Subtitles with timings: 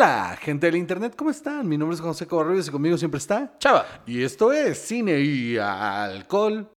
[0.00, 1.68] Hola, gente del internet, ¿cómo están?
[1.68, 3.84] Mi nombre es José Cobarrubias y conmigo siempre está Chava.
[4.06, 6.70] Y esto es Cine y Alcohol.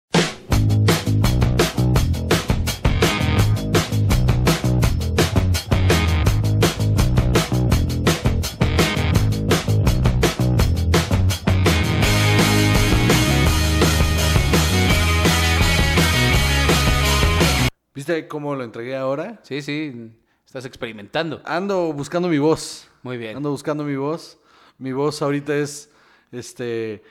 [17.92, 19.40] ¿Viste cómo lo entregué ahora?
[19.42, 20.12] Sí, sí,
[20.48, 21.42] estás experimentando.
[21.44, 22.88] Ando buscando mi voz.
[23.02, 23.36] Muy bien.
[23.36, 24.38] Ando buscando mi voz.
[24.78, 25.90] Mi voz ahorita es
[26.32, 27.02] este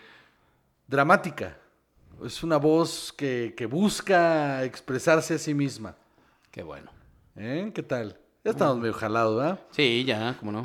[0.88, 1.56] dramática.
[2.26, 5.96] Es una voz que, que busca expresarse a sí misma.
[6.50, 6.90] Qué bueno.
[7.36, 7.70] ¿Eh?
[7.76, 8.20] ¿Qué tal?
[8.44, 9.60] Ya estamos medio jalados, ¿verdad?
[9.70, 10.64] Sí, ya, cómo no.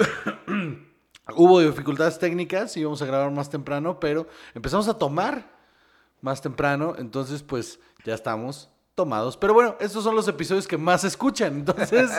[1.37, 5.47] Hubo dificultades técnicas, íbamos a grabar más temprano, pero empezamos a tomar
[6.23, 9.37] más temprano, entonces pues ya estamos tomados.
[9.37, 12.11] Pero bueno, estos son los episodios que más se escuchan, entonces...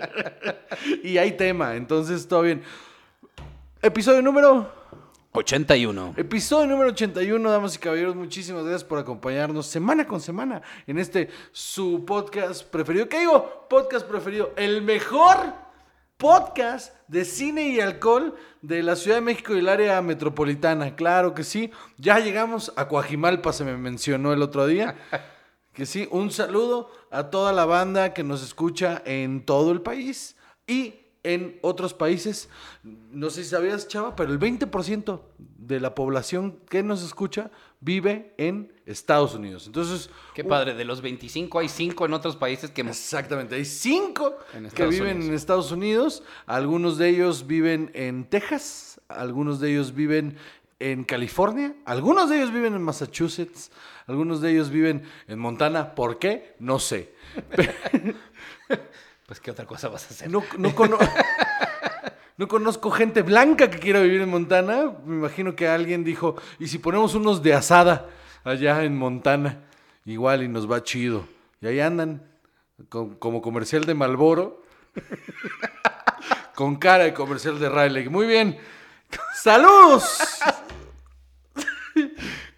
[1.02, 2.62] y hay tema, entonces todo bien.
[3.82, 4.70] Episodio número
[5.32, 6.14] 81.
[6.16, 11.30] Episodio número 81, damas y caballeros, muchísimas gracias por acompañarnos semana con semana en este
[11.52, 13.08] su podcast preferido.
[13.08, 13.66] ¿Qué digo?
[13.70, 14.52] Podcast preferido.
[14.56, 15.54] El mejor
[16.18, 20.94] podcast de cine y alcohol de la Ciudad de México y el área metropolitana.
[20.94, 21.70] Claro que sí.
[21.96, 24.96] Ya llegamos a Coajimalpa, se me mencionó el otro día.
[25.72, 30.36] Que sí, un saludo a toda la banda que nos escucha en todo el país
[30.66, 32.48] y en otros países.
[32.82, 38.34] No sé si sabías, Chava, pero el 20% de la población que nos escucha vive
[38.36, 39.66] en Estados Unidos.
[39.66, 42.80] Entonces, Qué padre, de los 25 hay 5 en otros países que...
[42.82, 45.28] Exactamente, hay cinco En que Estados viven Unidos.
[45.28, 50.36] en Estados Unidos, algunos de ellos viven en Texas, algunos de ellos viven
[50.78, 53.70] en California, algunos de ellos viven en Massachusetts,
[54.10, 56.54] algunos de ellos viven en Montana, ¿por qué?
[56.58, 57.14] No sé.
[59.26, 60.28] Pues qué otra cosa vas a hacer.
[60.28, 60.98] No, no, cono-
[62.36, 66.66] no conozco gente blanca que quiera vivir en Montana, me imagino que alguien dijo, ¿y
[66.66, 68.08] si ponemos unos de asada
[68.42, 69.60] allá en Montana?
[70.04, 71.28] Igual y nos va chido.
[71.60, 72.26] Y ahí andan,
[72.88, 74.64] con- como comercial de Malboro.
[76.56, 78.08] Con cara de comercial de Riley.
[78.10, 78.58] Muy bien.
[79.34, 80.18] ¡Saludos!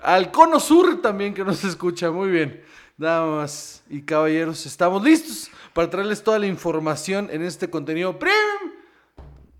[0.03, 2.11] Al Cono Sur también que nos escucha.
[2.11, 2.63] Muy bien.
[2.97, 8.73] Damas y caballeros, estamos listos para traerles toda la información en este contenido premium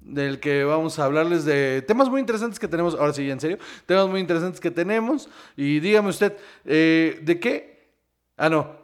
[0.01, 2.95] del que vamos a hablarles de temas muy interesantes que tenemos.
[2.95, 3.59] Ahora sí, ya en serio.
[3.87, 5.29] Temas muy interesantes que tenemos.
[5.57, 7.95] Y dígame usted, eh, ¿de qué?
[8.37, 8.77] Ah, no.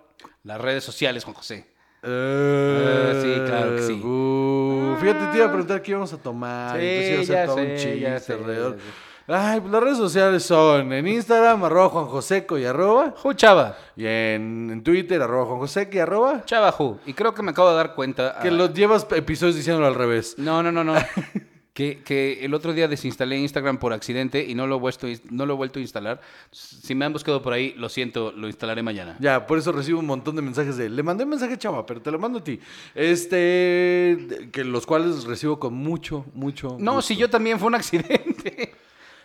[0.45, 1.67] Las redes sociales, Juan José.
[2.03, 3.93] Eh, sí, claro que sí.
[3.93, 6.79] uh, fíjate, te iba a preguntar qué íbamos a tomar.
[6.79, 8.77] Sí, entonces iba a hacer un sé, chiste ya sé, alrededor.
[8.77, 9.08] ya sé.
[9.31, 13.13] Ay, pues las redes sociales son en Instagram, arroba Juan Joseco y arroba.
[13.15, 13.77] Ju, Chava.
[13.95, 16.45] Y en, en Twitter, arroba Juan Joseco y arroba.
[16.47, 16.99] Chava Ju.
[17.05, 18.39] Y creo que me acabo de dar cuenta...
[18.41, 20.35] Que ah, los llevas episodios diciéndolo al revés.
[20.39, 20.95] No, no, no, no.
[21.75, 25.45] que, que el otro día desinstalé Instagram por accidente y no lo, he vuelto, no
[25.45, 26.23] lo he vuelto a instalar.
[26.51, 29.19] Si me han buscado por ahí, lo siento, lo instalaré mañana.
[29.21, 31.85] Ya, por eso recibo un montón de mensajes de, le mandé un mensaje a Chava,
[31.85, 32.59] pero te lo mando a ti.
[32.95, 36.79] Este, que los cuales recibo con mucho, mucho.
[36.81, 37.09] No, gusto.
[37.09, 38.78] si yo también fue un accidente.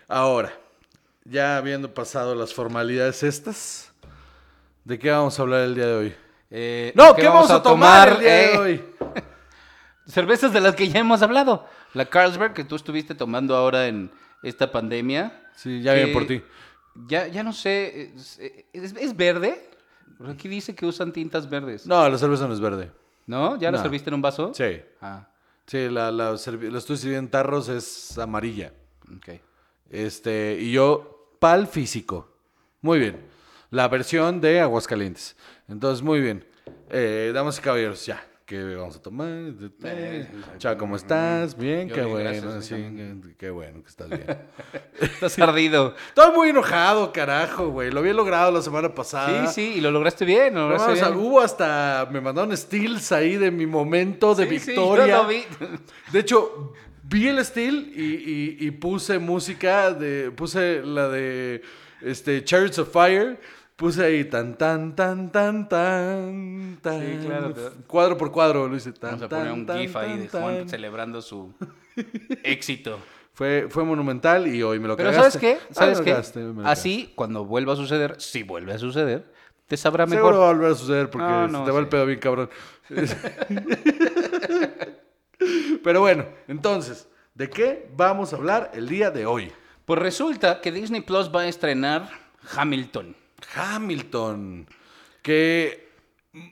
[0.07, 0.53] Ahora,
[1.25, 3.91] ya habiendo pasado las formalidades estas,
[4.83, 6.15] ¿de qué vamos a hablar el día de hoy?
[6.51, 8.83] Eh, No, ¿qué, vamos, a tomar, el día de Eh, hoy?
[10.07, 11.65] Cervezas de las que ya hemos hablado.
[11.93, 14.11] La Carlsberg que tú estuviste tomando ahora en
[14.43, 15.47] esta pandemia.
[15.55, 16.43] Sí, ya viene por ti.
[17.07, 18.39] Ya, ya no sé, es,
[18.73, 19.69] es- es verde?
[20.27, 21.87] Aquí dice que usan tintas verdes.
[21.87, 22.91] No, la cerveza no es verde.
[23.25, 23.57] ¿No?
[23.57, 23.83] ¿Ya la No.
[23.83, 24.51] serviste en un vaso?
[24.53, 24.81] Sí.
[25.01, 25.27] Ah,
[25.65, 28.73] Sí, la, la, la estoy sirviendo en tarros, es amarilla.
[29.15, 29.39] ok.
[29.93, 32.27] Este, y yo, pal físico.
[32.81, 33.17] Muy bien.
[33.69, 35.35] La versión de Aguascalientes.
[35.69, 36.45] Entonces, muy bien.
[36.89, 38.25] Eh, damas y caballeros, ya.
[38.45, 39.29] ¿Qué vamos a tomar?
[39.85, 40.27] Eh,
[40.57, 41.57] Chao, ¿cómo estás?
[41.57, 42.29] Bien, qué bien, bueno.
[42.29, 43.21] gracias, sí, señor.
[43.21, 44.25] qué- qué bueno que estás bien.
[44.99, 45.95] Estás ardido.
[46.09, 47.89] Estoy muy enojado, carajo, güey.
[47.89, 49.47] Lo había logrado la semana pasada.
[49.47, 51.19] Sí, sí, y lo lograste bien, lo No, lograste o sea, bien.
[51.25, 52.07] hubo hasta.
[52.11, 55.07] Me mandaron stills ahí de mi momento de Sí, sí, victoria.
[55.07, 55.43] yo lo vi.
[56.11, 56.73] De hecho,
[57.13, 60.31] vi el still y, y- y puse música de.
[60.31, 61.61] Puse la de
[62.01, 63.39] este Chariots of Fire.
[63.75, 66.99] Puse ahí tan tan tan tan tan tan.
[67.01, 67.71] Sí, claro, claro.
[67.87, 70.57] Cuadro por cuadro lo hice tan Vamos a poner un tan, gif ahí de Juan
[70.59, 70.69] tan.
[70.69, 71.53] celebrando su
[72.43, 72.99] éxito.
[73.33, 75.57] Fue, fue monumental y hoy me lo Pero cagaste.
[75.71, 76.11] ¿sabes qué?
[76.63, 79.25] Ah, Así, cuando vuelva a suceder, si vuelve a suceder,
[79.67, 80.33] te sabrá mejor.
[80.33, 82.19] Seguro va a volver a suceder porque No, se no, te va el pedo bien
[82.19, 82.49] cabrón.
[85.83, 89.51] Pero bueno, entonces, ¿de qué vamos a hablar el día de hoy?
[89.85, 92.09] Pues resulta que Disney Plus va a estrenar
[92.55, 93.15] Hamilton.
[93.55, 94.67] Hamilton,
[95.21, 95.89] que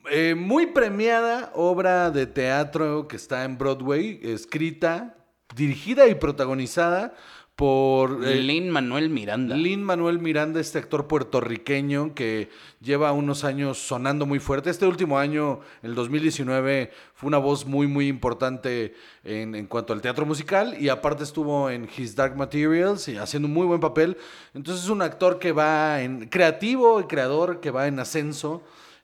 [0.10, 5.16] eh, muy premiada obra de teatro que está en Broadway, escrita
[5.56, 7.14] dirigida y protagonizada
[7.62, 9.56] por eh, Lin Manuel Miranda.
[9.56, 12.50] Lin Manuel Miranda, este actor puertorriqueño que
[12.82, 14.72] lleva unos años sonando muy fuerte.
[14.72, 20.02] Este último año, el 2019, fue una voz muy, muy importante en, en cuanto al
[20.02, 24.18] teatro musical y aparte estuvo en His Dark Materials y haciendo un muy buen papel.
[24.56, 28.64] Entonces es un actor que va en creativo y creador que va en ascenso.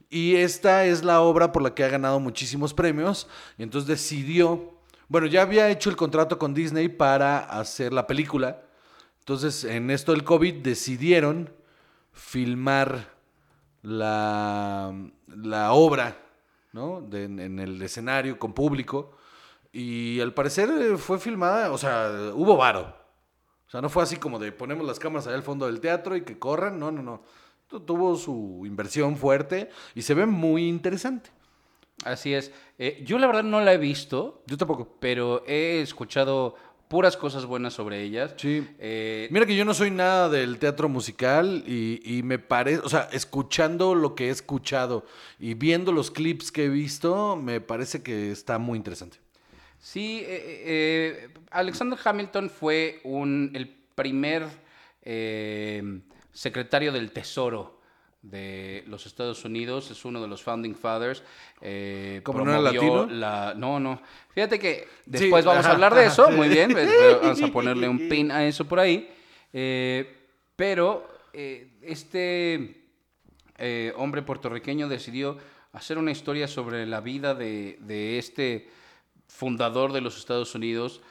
[0.10, 3.28] Y esta es la obra por la que ha ganado muchísimos premios.
[3.60, 4.77] Y entonces decidió
[5.08, 8.62] bueno, ya había hecho el contrato con Disney para hacer la película.
[9.20, 11.50] Entonces, en esto del COVID decidieron
[12.14, 13.14] filmar
[13.82, 14.94] la,
[15.28, 16.18] la obra,
[16.74, 17.08] ¿no?
[17.12, 19.12] En, el escenario con público.
[19.72, 22.96] Y al parecer eh, fue filmada, o sea, hubo varo.
[23.68, 26.16] O sea, no fue así como de ponemos las cámaras allá al fondo del teatro
[26.16, 26.80] y que corran.
[26.80, 27.24] No, no, no.
[27.68, 31.30] Tu- Tuvo su inversión fuerte y se ve muy interesante.
[32.06, 32.52] Así es.
[32.80, 34.96] Eh, yo la verdad no la he visto, Yo tampoco.
[35.00, 36.56] pero he escuchado
[36.88, 38.34] puras cosas buenas sobre ellas.
[38.38, 38.66] Sí.
[38.80, 42.90] Eh, Mira que yo no soy nada del teatro musical y, y me parece, o
[42.90, 45.06] sea, escuchando lo que he escuchado
[45.40, 49.18] y viendo los clips que he visto, me parece que está muy interesante.
[49.80, 54.46] Sí, eh, eh, Alexander Hamilton fue un, el primer
[56.32, 57.77] secretario del Tesoro
[58.30, 61.24] de los Estados Unidos, es uno de los Founding Fathers.
[61.62, 63.06] eh, ¿Como no era latino?
[63.08, 64.02] la- no, no.
[64.34, 66.34] Fíjate que después vamos ajá, a hablar de ajá, eso, sí.
[66.34, 69.10] muy bien, eh, vamos a ponerle un pin a eso por ahí.
[69.54, 70.16] Eh,
[70.56, 72.84] pero eh, este
[73.58, 75.38] eh, hombre puertorriqueño decidió
[75.72, 78.70] hacer una historia sobre la vida de, de este
[79.28, 81.02] fundador de los Estados Unidos,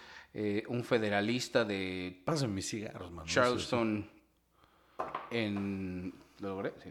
[0.68, 3.10] un federalista de mis cigarros.
[3.24, 4.06] Charleston
[5.30, 6.12] en...
[6.40, 6.72] ¿Lo logré?
[6.82, 6.90] Sí.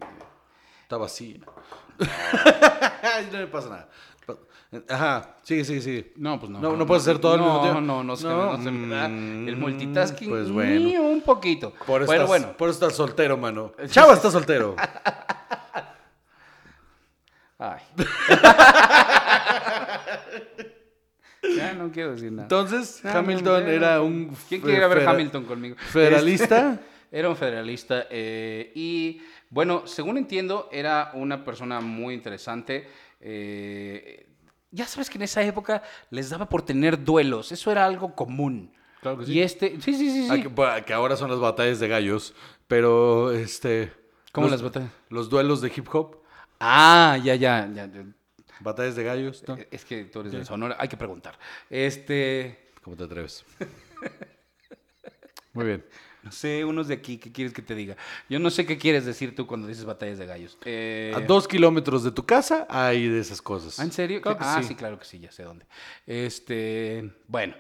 [0.84, 1.40] Está vacía.
[3.32, 3.90] no me pasa nada.
[4.90, 6.14] Ajá, sigue, sigue, sigue.
[6.18, 6.60] No, pues no.
[6.60, 7.82] No, no puedes hacer todo al no, mismo tiempo.
[7.82, 9.06] No, no, se, No, no se me da.
[9.06, 10.80] El mm, multitasking, pues bueno.
[10.82, 11.72] ni un poquito.
[11.86, 12.58] Por eso, bueno, estás, bueno.
[12.58, 13.74] por eso estás soltero, mano.
[13.88, 14.76] Chava está soltero.
[17.58, 17.80] Ay.
[21.56, 22.44] ya no quiero decir nada.
[22.44, 24.04] Entonces, No, no, Hamilton no, era no.
[24.06, 24.36] un...
[24.50, 25.78] ¿Quién quiere ver Hamilton conmigo?
[25.78, 26.80] ¿Federalista?
[27.12, 28.08] Era un federalista.
[28.10, 32.88] eh, y bueno, según entiendo, era una persona muy interesante.
[33.22, 34.28] eh,
[34.72, 37.52] ya sabes que en esa época les daba por tener duelos.
[37.54, 38.74] Eso era algo común.
[39.02, 39.34] Claro que sí.
[39.34, 39.80] Y este.
[39.80, 40.28] Sí, sí, sí.
[40.30, 40.44] sí.
[40.58, 42.34] Ah, que, ahora son las batallas de gallos,
[42.68, 43.94] pero este...
[44.34, 44.90] ¿Cómo los- las batallas?
[45.10, 46.18] Los duelos de hip hop,
[46.60, 47.70] Ah, ya, ya.
[47.74, 48.04] ya, ya.
[48.60, 49.58] batallas de gallos, ¿no?
[49.72, 51.38] Es que tú eres de Sonora, hay que preguntar.
[51.70, 52.72] Este.
[52.82, 53.46] ¿Cómo te atreves?
[55.54, 55.86] Muy bien.
[56.26, 57.96] No sé, unos de aquí, ¿qué quieres que te diga?
[58.28, 60.58] Yo no sé qué quieres decir tú cuando dices batallas de gallos.
[60.66, 63.80] Eh, A dos kilómetros de tu casa hay de esas cosas.
[63.80, 64.20] ¿ah, ¿En serio?
[64.22, 64.70] Claro ah, sí.
[64.70, 64.76] sí.
[64.76, 65.68] claro que sí, ya sé dónde.
[66.08, 67.54] Este, bueno.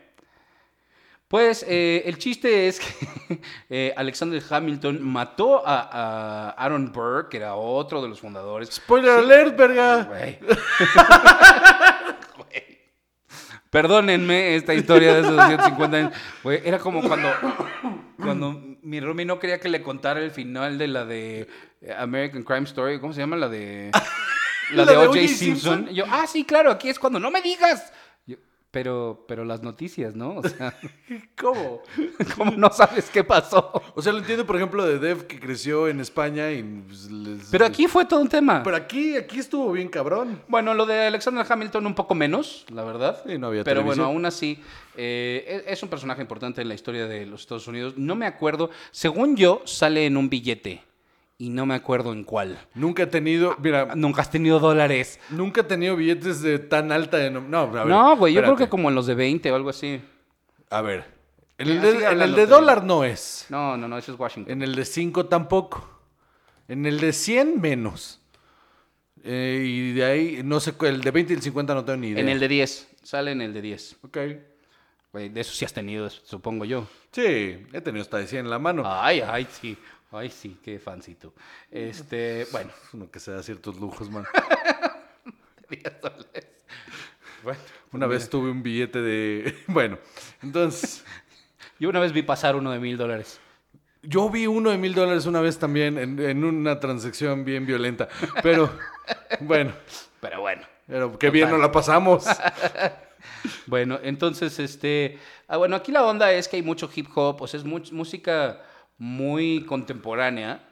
[1.27, 3.39] Pues eh, el chiste es que
[3.69, 8.69] eh, Alexander Hamilton mató a, a Aaron Burr, que era otro de los fundadores.
[8.73, 10.09] Spoiler alert, verga.
[13.69, 16.13] Perdónenme esta historia de esos 150 años.
[16.63, 17.27] Era como cuando,
[18.17, 21.47] cuando mi Rumi no quería que le contara el final de la de
[21.81, 22.99] eh, American Crime Story.
[22.99, 23.35] ¿Cómo se llama?
[23.35, 23.91] La de.
[24.71, 25.19] La, La de de O.J.
[25.27, 25.37] Simpson.
[25.37, 25.87] Simpson.
[25.93, 27.93] Yo, ah, sí, claro, aquí es cuando no me digas.
[28.75, 30.35] Pero, pero las noticias, ¿no?
[30.35, 30.77] O sea,
[31.39, 31.81] ¿Cómo?
[32.37, 33.71] ¿cómo no sabes qué pasó?
[33.95, 36.61] O sea, lo entiendo, por ejemplo, de Dev que creció en España y...
[36.61, 38.63] pues, les- Pero aquí fue todo un tema.
[38.63, 40.41] Pero aquí, aquí estuvo bien cabrón.
[40.49, 43.23] Bueno, lo de Alexander Hamilton un poco menos, la verdad.
[43.25, 44.05] Sí, no había Pero televisión.
[44.07, 44.59] bueno, aún así,
[44.97, 47.93] eh, es es un personaje importante en la historia de los Estados Unidos.
[47.95, 50.83] No me acuerdo, según yo, sale en un billete.
[51.37, 52.57] Y no me acuerdo en cuál.
[52.75, 53.57] Nunca he tenido...
[53.61, 55.19] Mira, Nunca has tenido dólares.
[55.29, 57.17] nunca he tenido billetes de tan alta...
[57.19, 59.55] denom- No, a ver, no, güey, yo creo que como en los de 20 o
[59.55, 60.01] algo así.
[60.69, 61.03] A ver.
[61.57, 63.45] En el de, en el de dólar no es.
[63.49, 64.51] No, no, no, eso es Washington.
[64.51, 65.89] En el de 5 tampoco.
[66.67, 68.21] En el de 100 menos.
[69.23, 72.09] Eh, y de ahí, no sé, el de 20 y el 50 no tengo ni
[72.09, 72.21] idea.
[72.21, 72.89] En el de 10.
[73.03, 73.97] Sale en el de 10.
[74.03, 74.17] Ok.
[75.11, 76.87] Güey, de eso sí has tenido, supongo yo.
[77.11, 77.21] Sí,
[77.71, 78.83] he tenido hasta de 100 en la mano.
[78.85, 79.77] Ay, ay, sí.
[80.17, 81.33] Ay, sí, qué fancito.
[81.71, 82.71] Este, bueno.
[82.93, 84.25] Uno que se da ciertos lujos, man.
[85.69, 86.47] 10 dólares.
[87.43, 87.59] Bueno,
[87.91, 89.55] Una vez tuve un billete de...
[89.67, 89.97] Bueno,
[90.41, 91.03] entonces...
[91.79, 93.39] yo una vez vi pasar uno de mil dólares.
[94.01, 98.07] Yo vi uno de mil dólares una vez también en, en una transacción bien violenta.
[98.43, 98.71] Pero,
[99.41, 99.73] bueno,
[100.21, 100.61] Pero bueno.
[100.87, 102.25] pero qué bien nos la pasamos.
[103.65, 105.17] Bueno, entonces, este.
[105.47, 107.91] Ah, bueno, aquí la onda es que hay mucho hip hop, o sea, es much-
[107.91, 108.61] música
[108.97, 110.69] muy contemporánea.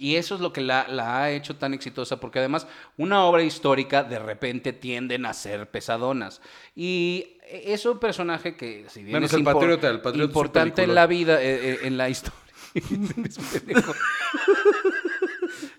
[0.00, 3.42] Y eso es lo que la, la ha hecho tan exitosa, porque además una obra
[3.42, 6.40] histórica de repente tienden a ser pesadonas.
[6.76, 10.82] Y es un personaje que, si bien Menos es el impor- Patriota, el Patriota importante
[10.84, 12.38] en la vida, eh, eh, en la historia.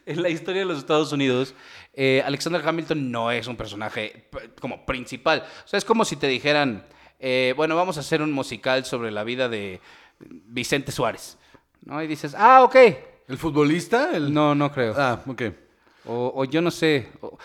[0.05, 1.53] En la historia de los Estados Unidos,
[1.93, 4.27] eh, Alexander Hamilton no es un personaje
[4.59, 5.45] como principal.
[5.63, 6.87] O sea, es como si te dijeran,
[7.55, 9.79] bueno, vamos a hacer un musical sobre la vida de
[10.19, 11.37] Vicente Suárez.
[11.85, 12.01] ¿No?
[12.03, 12.75] Y dices, ah, ok.
[13.27, 14.11] ¿El futbolista?
[14.15, 14.33] El...
[14.33, 14.93] No, no creo.
[14.97, 15.41] Ah, ok.
[16.05, 17.09] O, o yo no sé.
[17.21, 17.37] o-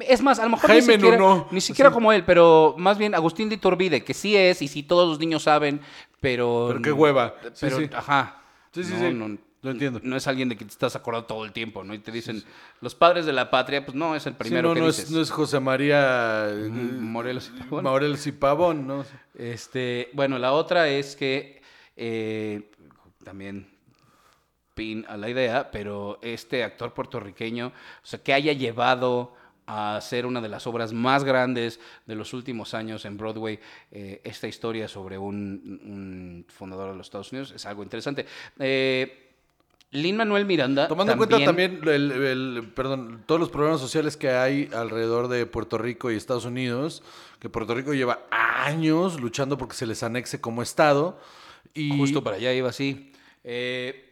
[0.00, 1.48] es más, a lo mejor Jaime ni siquiera, Nuno.
[1.50, 4.82] ni siquiera como él, pero más bien Agustín de Iturbide, que sí es, y sí
[4.84, 5.80] todos los niños saben,
[6.20, 6.66] pero...
[6.68, 7.34] Pero qué hueva.
[7.42, 7.90] Sí, Pero, sí.
[7.92, 8.42] ajá.
[8.72, 9.14] Sí, sí, No, sí.
[9.14, 10.00] no, Lo entiendo.
[10.04, 11.94] No es alguien de que te estás acordando todo el tiempo, ¿no?
[11.94, 12.44] Y te dicen,
[12.80, 15.06] los padres de la patria, pues no, es el primero no, que no, dices.
[15.06, 17.82] es, no es José María eh, Morelos y Pavón.
[17.84, 19.04] Morelos y Pavón, ¿no?
[19.34, 21.57] Este, bueno, la otra es que
[21.98, 22.70] eh,
[23.24, 23.68] también
[24.74, 27.72] pin a la idea, pero este actor puertorriqueño, o
[28.06, 29.34] sea, que haya llevado
[29.66, 33.58] a ser una de las obras más grandes de los últimos años en Broadway,
[33.90, 35.34] eh, esta historia sobre un,
[35.84, 38.24] un fundador de los Estados Unidos, es algo interesante.
[38.60, 39.24] Eh,
[39.90, 40.86] Lin Manuel Miranda.
[40.86, 45.44] Tomando en cuenta también el, el- perdón, todos los problemas sociales que hay alrededor de
[45.46, 47.02] Puerto Rico y Estados Unidos,
[47.40, 51.18] que Puerto Rico lleva años luchando porque se les anexe como estado.
[51.74, 53.12] Y Justo para allá iba así.
[53.44, 54.08] Eh,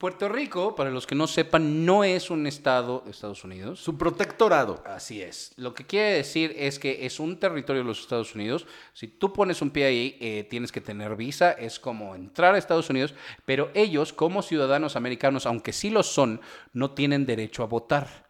[0.00, 3.80] Puerto Rico, para los que no sepan, no es un estado de Estados Unidos.
[3.80, 4.82] su protectorado.
[4.86, 5.52] Así es.
[5.58, 8.66] Lo que quiere decir es que es un territorio de los Estados Unidos.
[8.94, 11.52] Si tú pones un pie ahí, eh, tienes que tener visa.
[11.52, 13.12] Es como entrar a Estados Unidos.
[13.44, 16.40] Pero ellos, como ciudadanos americanos, aunque sí lo son,
[16.72, 18.26] no tienen derecho a votar.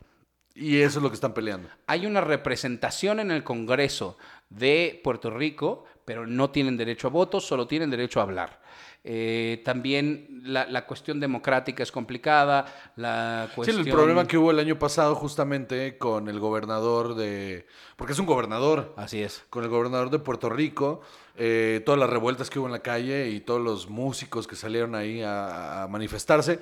[0.56, 1.68] Y eso es lo que están peleando.
[1.86, 4.18] Hay una representación en el Congreso
[4.48, 8.60] de Puerto Rico, pero no tienen derecho a voto, solo tienen derecho a hablar.
[9.02, 12.66] Eh, también la, la cuestión democrática es complicada.
[12.96, 13.80] La Sí, cuestión...
[13.80, 17.66] el problema que hubo el año pasado justamente con el gobernador de...
[17.96, 18.92] Porque es un gobernador.
[18.96, 19.42] Así es.
[19.48, 21.00] con el gobernador de Puerto Rico,
[21.36, 24.94] eh, todas las revueltas que hubo en la calle y todos los músicos que salieron
[24.94, 26.60] ahí a, a manifestarse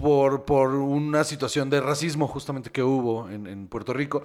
[0.00, 4.22] por, por una situación de racismo justamente que hubo en, en Puerto Rico.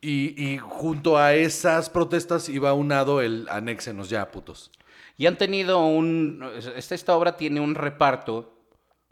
[0.00, 4.70] Y, y junto a esas protestas iba unado el anéxenos ya, putos.
[5.16, 6.48] Y han tenido un...
[6.76, 8.54] Esta, esta obra tiene un reparto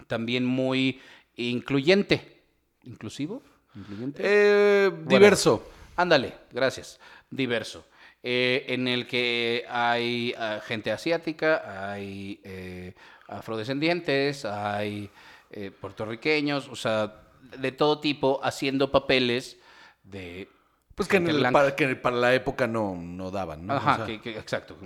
[0.06, 1.00] también muy
[1.34, 2.42] incluyente.
[2.84, 3.42] ¿Inclusivo?
[3.74, 4.22] ¿Incluyente?
[4.24, 5.08] Eh, Bueno.
[5.08, 5.68] diverso.
[5.96, 6.98] Ándale, gracias.
[7.30, 7.84] Diverso.
[8.22, 12.94] Eh, en el que hay ah, gente asiática, hay eh,
[13.28, 15.10] afrodescendientes, hay
[15.50, 17.14] eh, puertorriqueños, o sea,
[17.58, 19.58] de todo tipo, haciendo papeles
[20.04, 20.48] de...
[20.94, 23.74] Pues que, en el- para, que para la época no, no daban, ¿no?
[23.74, 24.76] Ajá, O sea, que, que- exacto.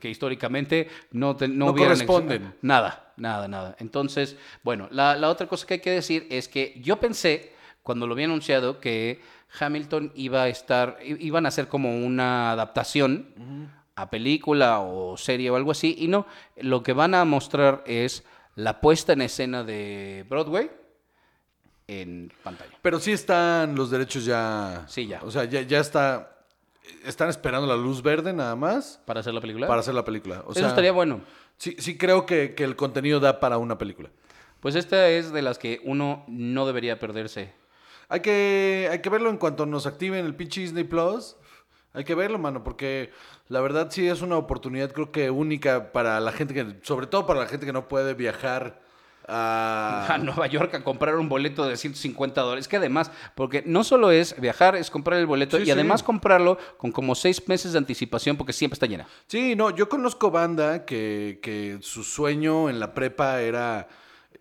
[0.00, 2.54] Que, históricamente no, te- no, corresponden.
[2.62, 3.76] Nada, nada, nada.
[3.78, 8.06] Entonces, bueno, la, la otra cosa que hay que decir es que yo pensé, cuando
[8.06, 9.20] lo había anunciado, que
[9.60, 15.56] Hamilton iba a estar, iban a hacer como una adaptación a película o serie o
[15.56, 20.24] algo así, y no, lo que van a mostrar es la puesta en escena de
[20.28, 20.70] Broadway
[21.86, 22.72] en pantalla.
[22.82, 24.84] Pero sí están los derechos ya.
[24.88, 25.20] Sí, ya.
[25.22, 26.28] O sea, ya, ya está.
[27.04, 29.68] Están esperando la luz verde nada más ¿Para hacer la película?
[29.68, 30.42] para hacer la película.
[30.46, 31.20] O Eso sea, estaría bueno.
[31.56, 34.10] Sí, sí creo que, que el contenido da para una película.
[34.60, 37.52] Pues esta es de las que uno no debería perderse.
[38.08, 41.36] Hay que, hay que verlo en cuanto nos activen el pinche Disney Plus.
[41.94, 43.10] Hay que verlo, mano, porque
[43.48, 47.26] la verdad sí es una oportunidad creo que única para la gente que, sobre todo
[47.26, 48.80] para la gente que no puede viajar
[49.28, 50.06] a...
[50.10, 52.66] a Nueva York a comprar un boleto de 150 dólares.
[52.66, 55.70] Que además, porque no solo es viajar, es comprar el boleto Sí, y sí.
[55.70, 59.06] además comprarlo con como seis meses de anticipación porque siempre está llena.
[59.26, 63.88] Sí, no, yo conozco banda que, que su sueño en la prepa era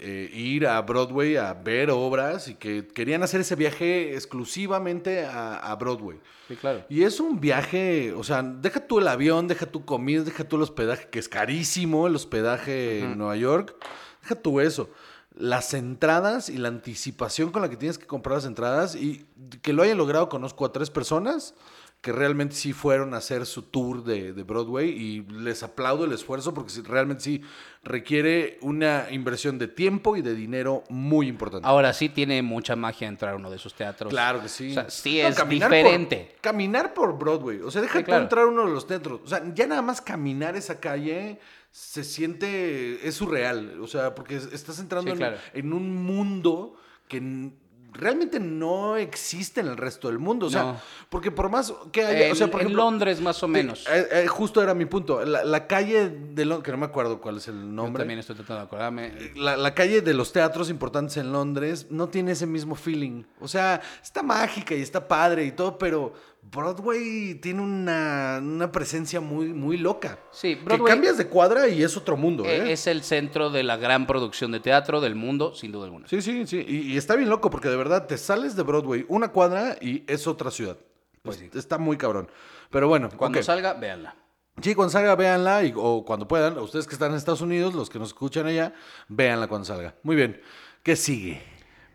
[0.02, 5.58] eh, ir a Broadway a ver obras y que querían hacer ese viaje exclusivamente a,
[5.58, 6.20] a Broadway.
[6.48, 6.84] Sí, claro.
[6.90, 10.56] Y es un viaje, o sea, deja tú el avión, deja tu comida, deja tú
[10.56, 13.76] el hospedaje, que es carísimo el hospedaje en Nueva York.
[14.24, 14.90] Deja tú eso.
[15.36, 19.26] Las entradas y la anticipación con la que tienes que comprar las entradas y
[19.62, 21.54] que lo hayan logrado, conozco a tres personas
[22.02, 26.12] que realmente sí fueron a hacer su tour de, de Broadway y les aplaudo el
[26.14, 27.42] esfuerzo porque realmente sí
[27.84, 31.68] requiere una inversión de tiempo y de dinero muy importante.
[31.68, 34.10] Ahora sí tiene mucha magia entrar a uno de esos teatros.
[34.10, 34.72] Claro que sí.
[34.72, 36.36] O sea, sí No, es caminar por- diferente.
[36.42, 37.60] caminar por Broadway.
[37.60, 38.24] O sea, deja Sí, claro.
[38.24, 39.22] entrar a uno de los teatros.
[39.24, 41.40] O sea, ya nada más caminar esa calle
[41.72, 43.08] se siente.
[43.08, 43.80] Es surreal.
[43.80, 45.38] O sea, porque es- estás entrando Sí, en, claro.
[45.54, 46.76] en un mundo
[47.08, 47.52] que
[47.94, 50.48] realmente no existe en el resto del mundo.
[50.48, 50.82] O sea, No.
[51.10, 52.26] porque por más que haya.
[52.28, 53.86] En, o sea, por en ejemplo, Londres más o menos.
[53.92, 55.24] eh, eh, justo era mi punto.
[55.26, 58.02] La, la calle de Londres, que no me acuerdo cuál es el Yo nombre.
[58.02, 59.32] también estoy tratando de acordarme.
[59.36, 63.24] La, la calle de los teatros importantes en Londres no tiene ese mismo feeling.
[63.40, 69.22] O sea, está mágica y está padre y todo, pero Broadway tiene una, una presencia
[69.22, 70.20] muy, muy loca.
[70.32, 72.72] Sí, Que Broadway- cambias de cuadra y es otro mundo, Eh, ¿eh?
[72.74, 76.08] Es el centro de la gran producción de teatro del mundo, sin duda alguna.
[76.08, 76.64] Sí, sí, sí.
[76.68, 80.04] Y, y está bien loco porque de verdad te sales de Broadway una cuadra y
[80.08, 80.78] es otra ciudad.
[81.22, 82.30] Pues Es- Está muy cabrón.
[82.72, 84.16] Pero bueno, Cuando salga, véanla.
[84.62, 86.58] Sí, cuando salga, véanla y- o cuando puedan.
[86.58, 88.74] Ustedes que están en Estados Unidos, los que nos escuchan allá,
[89.08, 89.96] véanla cuando salga.
[90.04, 90.42] Muy bien.
[90.84, 91.42] ¿Qué sigue?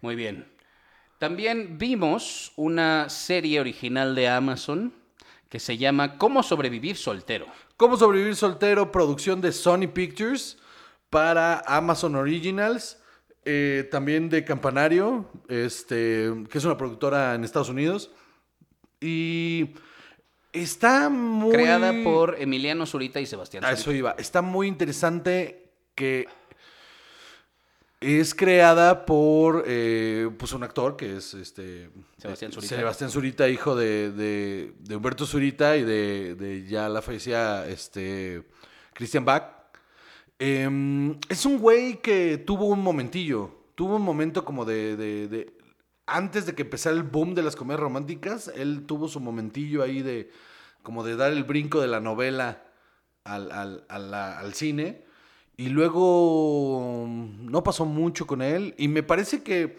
[0.01, 0.47] Muy bien.
[1.19, 4.93] También vimos una serie original de Amazon
[5.49, 7.47] que se llama Cómo sobrevivir soltero.
[7.77, 8.91] ¿Cómo sobrevivir soltero?
[8.93, 10.59] Producción de Sony Pictures
[11.11, 13.01] para Amazon Originals.
[13.49, 18.11] eh, también de Campanario, este, que es una productora en Estados Unidos.
[19.01, 19.71] Y
[20.53, 21.53] está muy...
[21.53, 23.81] Creada por Emiliano Zurita y Sebastián A Zurita.
[23.81, 24.17] eso iba.
[24.19, 26.27] Está muy interesante que
[28.01, 32.77] es creada por eh, pues un actor que es este Sebastián Zurita.
[32.77, 38.43] Sebastián Zurita, hijo de, de- de Humberto Zurita y de, de ya la fallecida este,
[38.93, 39.45] Christian Bach.
[40.39, 43.51] Em, es un güey que tuvo un momentillo.
[43.75, 45.53] Tuvo un momento como de, de- de-
[46.07, 50.03] Antes de que empezara el boom de las comedias románticas, él tuvo su momentillo ahí
[50.03, 50.31] de.
[50.83, 52.63] como de dar el brinco de la novela
[53.25, 55.06] al, al- a la- al cine.
[55.57, 58.75] Y luego mm, no pasó mucho con él.
[58.79, 59.79] Y me parece que.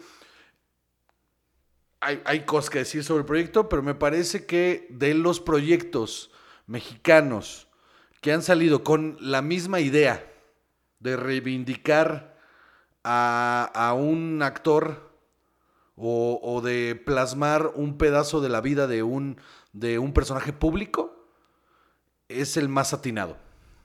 [2.00, 6.30] Hay, hay cosas que decir sobre el proyecto, pero me parece que de los proyectos
[6.66, 7.66] mexicanos
[8.20, 10.24] que han salido con la misma idea
[11.00, 12.36] de reivindicar
[13.02, 15.08] a, a un actor
[16.00, 19.40] o, de plasmar un pedazo de la vida de un,
[19.72, 21.26] de un personaje público,
[22.28, 23.36] es el más atinado.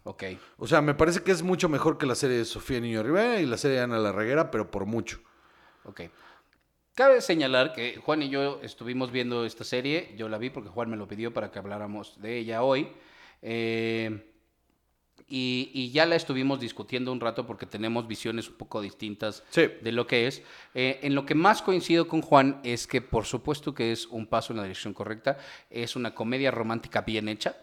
[0.05, 0.23] Ok.
[0.57, 3.39] O sea, me parece que es mucho mejor que la serie de Sofía Niño Rivera
[3.39, 5.19] y la serie de Ana la Reguera, pero por mucho.
[5.85, 6.01] Ok.
[6.95, 10.13] Cabe señalar que Juan y yo estuvimos viendo esta serie.
[10.17, 12.89] Yo la vi porque Juan me lo pidió para que habláramos de ella hoy.
[13.41, 14.29] Eh,
[15.27, 19.67] y, y ya la estuvimos discutiendo un rato porque tenemos visiones un poco distintas Sí.
[19.81, 20.43] de lo que es.
[20.75, 24.27] Eh, en lo que más coincido con Juan es que por supuesto que es un
[24.27, 25.37] paso en la dirección correcta.
[25.69, 27.55] Es una comedia romántica bien hecha.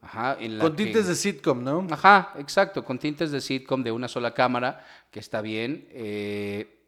[0.00, 1.86] Ajá, en la Con que- tintes de sitcom, ¿no?
[1.90, 5.88] Ajá, exacto, con tintes de sitcom de una sola cámara, que está bien.
[5.90, 6.78] Eh,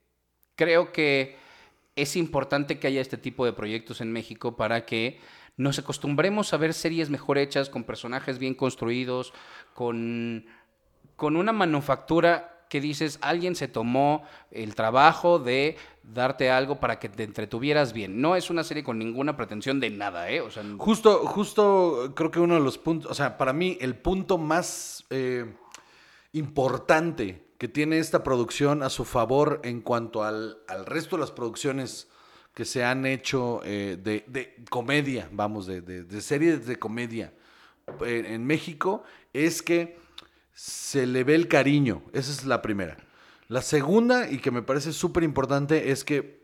[0.55, 1.37] creo que
[1.97, 5.19] es importante que haya este tipo de proyectos en México para que
[5.57, 9.35] nos acostumbremos a ver series mejor hechas, con personajes bien construidos,
[9.75, 10.47] con,
[11.17, 17.09] con una manufactura que dices, alguien se tomó el trabajo de darte algo para que
[17.09, 18.21] te entretuvieras bien.
[18.21, 20.41] No es una serie con ninguna pretensión de nada, ¿eh?
[20.41, 23.95] O sea, Justo, justo creo que uno de los puntos, o sea, para mí el
[23.97, 25.47] punto más eh,
[26.33, 31.31] importante que tiene esta producción a su favor en cuanto al, al resto de las
[31.31, 32.09] producciones
[32.55, 37.33] que se han hecho eh, de, de comedia, vamos, de, de- de series de comedia
[38.05, 39.97] eh, en México, es que
[40.53, 42.03] se le ve el cariño.
[42.13, 42.97] Esa es la primera.
[43.49, 46.43] La segunda, y que me parece súper importante, es que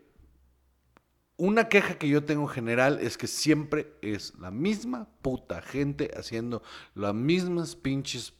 [1.37, 6.11] una queja que yo tengo en general es que siempre es la misma puta gente
[6.17, 6.61] haciendo
[6.95, 8.33] las mismas pinches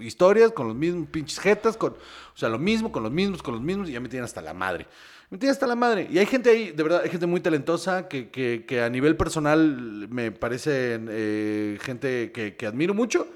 [0.00, 3.54] historias, con los mismos pinches jetas, con, o sea, lo mismo, con los mismos, con
[3.54, 4.86] los mismos, y ya me tienen hasta la madre.
[5.30, 6.08] Me tienen hasta la madre.
[6.10, 9.16] Y hay gente ahí, de verdad, hay gente muy talentosa que, que- que a nivel
[9.16, 13.26] personal me parece eh, gente que, que admiro mucho.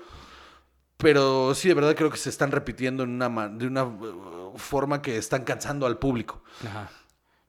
[0.99, 5.01] Pero sí, de verdad creo que se están repitiendo en una, de una uh, forma
[5.01, 6.43] que están cansando al público.
[6.67, 6.91] ajá.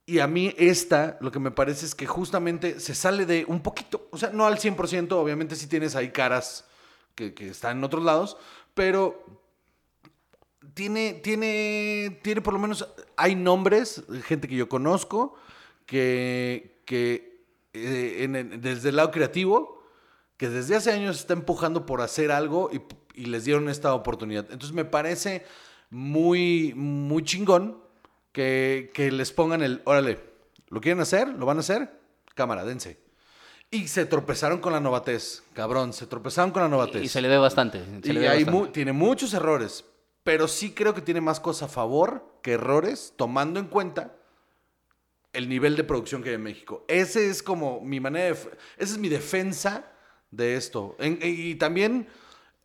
[0.05, 3.61] Y a mí esta, lo que me parece es que justamente se sale de un
[3.61, 6.65] poquito, o sea, no al 100%, obviamente sí tienes ahí caras
[7.13, 8.35] que, que están en otros lados,
[8.73, 9.23] pero
[10.73, 15.35] tiene, tiene, tiene por lo menos, hay nombres, gente que yo conozco,
[15.85, 19.83] que, que eh, en- desde el lado creativo,
[20.37, 22.81] que desde hace años está empujando por hacer algo y,
[23.19, 24.45] y les dieron esta oportunidad.
[24.51, 25.45] Entonces me parece
[25.89, 27.77] muy, muy chingón
[28.31, 30.19] que, que les pongan el, órale,
[30.69, 31.27] ¿lo quieren hacer?
[31.29, 31.99] ¿Lo van a hacer?
[32.35, 32.99] Cámara, dense.
[33.71, 37.01] Y se tropezaron con la novatez, cabrón, se tropezaron con la novatez.
[37.01, 37.83] Y, y se le ve bastante.
[38.03, 38.67] se Y le ve hay bastante.
[38.67, 39.85] mu- tiene muchos errores,
[40.23, 44.15] pero sí creo que tiene más cosas a favor que errores, tomando en cuenta
[45.33, 46.83] el nivel de producción que hay en México.
[46.87, 48.31] Ese es como mi manera de...
[48.31, 49.85] Esa es mi defensa
[50.31, 50.95] de esto.
[50.99, 52.07] En- y también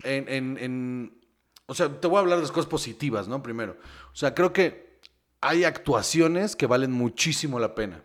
[0.02, 1.20] en, en- en-
[1.66, 3.42] O sea, te voy a hablar de las cosas positivas, ¿no?
[3.42, 3.76] Primero.
[4.12, 4.98] O sea, creo que
[5.40, 8.02] hay actuaciones que valen muchísimo la pena.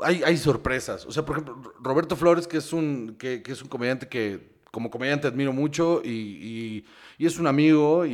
[0.00, 1.04] Hay, hay sorpresas.
[1.06, 4.58] O sea, por ejemplo, Roberto Flores, que es un, que, que es un comediante que,
[4.70, 6.84] como comediante admiro mucho y, y-
[7.18, 8.12] y es un amigo y,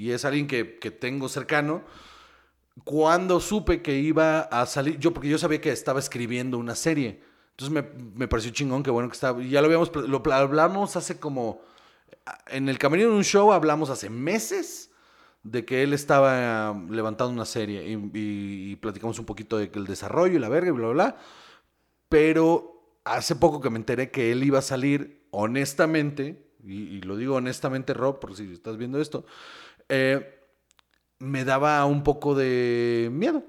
[0.00, 1.82] y- es alguien que, que tengo cercano.
[2.84, 7.20] Cuando supe que iba a salir, yo porque yo sabía que estaba escribiendo una serie,
[7.50, 7.82] entonces me,
[8.16, 11.60] me pareció chingón, que bueno que estaba, ya lo habíamos, lo hablamos hace como,
[12.48, 14.90] en el camerino de un show hablamos hace meses
[15.42, 19.70] de que él estaba um, levantando una serie y, y- y platicamos un poquito de
[19.70, 21.16] que el desarrollo y la verga y bla, bla, bla.
[22.08, 27.16] Pero hace poco que me enteré que él iba a salir, honestamente, y, y lo
[27.16, 29.24] digo honestamente, Rob, por si estás viendo esto,
[29.88, 30.40] eh,
[31.18, 33.44] me daba un poco de miedo.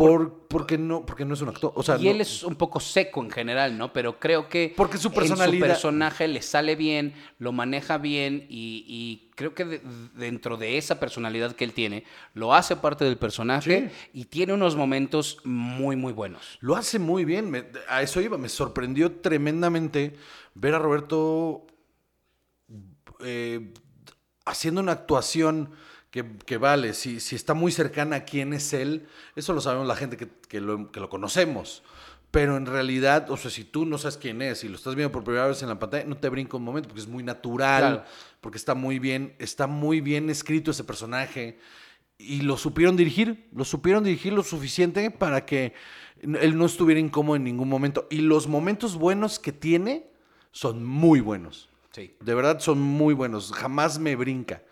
[0.00, 1.72] Por, porque, no, porque no es un actor.
[1.74, 3.92] O sea, y no- él es un poco seco en general, ¿no?
[3.92, 8.84] Pero creo que Porque su en personalidad- personaje le sale bien, lo maneja bien y,
[8.88, 9.82] y creo que de-
[10.14, 14.74] dentro de esa personalidad que él tiene, lo hace parte del personaje y tiene unos
[14.74, 16.56] momentos muy, muy buenos.
[16.60, 17.50] Lo hace muy bien.
[17.50, 18.38] me- a eso iba.
[18.38, 20.14] Me sorprendió tremendamente
[20.54, 21.66] ver a Roberto
[23.22, 23.74] eh,
[24.46, 25.72] haciendo una actuación
[26.10, 26.94] que, que vale.
[26.94, 30.28] Si, si está muy cercana a quién es él, eso lo sabemos la gente que,
[30.48, 31.82] que lo, que lo conocemos.
[32.30, 35.10] Pero en realidad, o sea, si tú no sabes quién es y lo estás viendo
[35.10, 37.80] por primera vez en la pantalla, no te brinca un momento porque es muy natural,
[37.94, 38.04] Claro.
[38.40, 41.58] porque está muy bien, está muy bien escrito ese personaje
[42.18, 45.72] y lo supieron dirigir, lo supieron dirigir lo suficiente para que
[46.22, 48.06] él no estuviera incómodo en ningún momento.
[48.10, 50.06] Y los momentos buenos que tiene
[50.52, 51.68] son muy buenos.
[51.90, 52.14] Sí.
[52.20, 53.52] De verdad son muy buenos.
[53.52, 54.62] Jamás me brinca.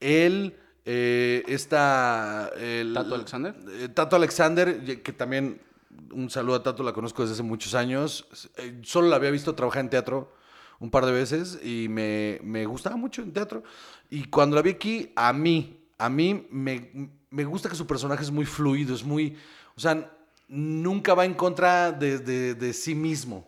[0.00, 2.50] Él, eh, está...
[2.58, 3.54] el- ¿Tato Alexander?
[3.68, 5.60] eh, Tato Alexander, que también
[6.12, 8.26] un saludo a Tato, la conozco desde hace muchos años.
[8.56, 10.32] Eh, solo la había visto trabajar en teatro
[10.78, 13.62] un par de veces y me, me gustaba mucho en teatro.
[14.08, 18.22] Y cuando la vi aquí, a mí, a mí me, me gusta que su personaje
[18.22, 19.36] es muy fluido, es muy...
[19.76, 20.10] O sea,
[20.48, 23.46] nunca va en contra de, de- de sí mismo.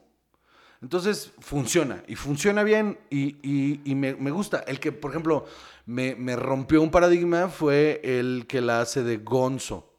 [0.82, 4.64] Entonces funciona y funciona bien y, y- y me, me gusta.
[4.66, 5.46] El que, por ejemplo,
[5.86, 9.94] me, me rompió un paradigma fue el que la hace de Gonzo,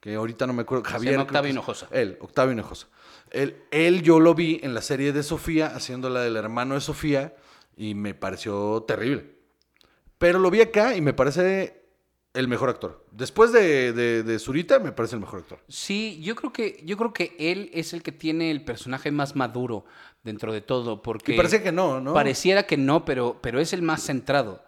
[0.00, 0.84] que ahorita no me acuerdo.
[0.84, 1.12] Javier.
[1.14, 1.88] llama que Octavio Hinojosa.
[1.92, 2.88] Él, Octavio Hinojosa.
[3.30, 6.80] Él, él yo lo vi en la serie de Sofía, haciendo la del hermano de
[6.80, 7.34] Sofía,
[7.76, 9.34] y me pareció terrible.
[10.18, 11.82] Pero lo vi acá y me parece
[12.32, 13.04] el mejor actor.
[13.12, 15.60] Después de, de, de Zurita, me parece el mejor actor.
[15.68, 19.36] Sí, yo creo que yo creo que él es el que tiene el personaje más
[19.36, 19.84] maduro
[20.24, 22.12] dentro de todo, porque Y parece que no, ¿no?
[22.14, 24.62] pareciera que no, pero pero es el más centrado,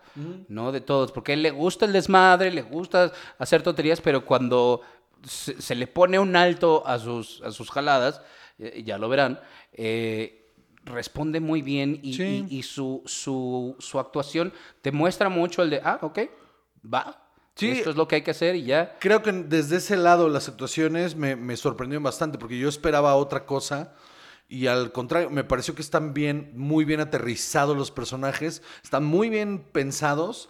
[0.48, 0.70] ¿no?
[0.70, 4.82] De todos, porque a él le gusta el desmadre, le gusta hacer tonterías, pero cuando
[5.26, 8.20] se, se le pone un alto a sus a sus jaladas,
[8.58, 9.40] eh, ya lo verán.
[9.72, 10.42] eh,
[10.84, 12.46] responde muy bien y, Sí.
[12.48, 16.20] y- y su, su, su actuación te muestra mucho el de, ah, ok,
[16.94, 17.22] va,
[17.56, 17.70] Sí.
[17.70, 18.96] esto es lo que hay que hacer y ya.
[19.00, 23.44] Creo que desde ese lado las actuaciones me, me sorprendieron bastante porque yo esperaba otra
[23.44, 23.94] cosa
[24.48, 29.28] y al contrario, me pareció que están bien, muy bien aterrizados los personajes, están muy
[29.28, 30.48] bien pensados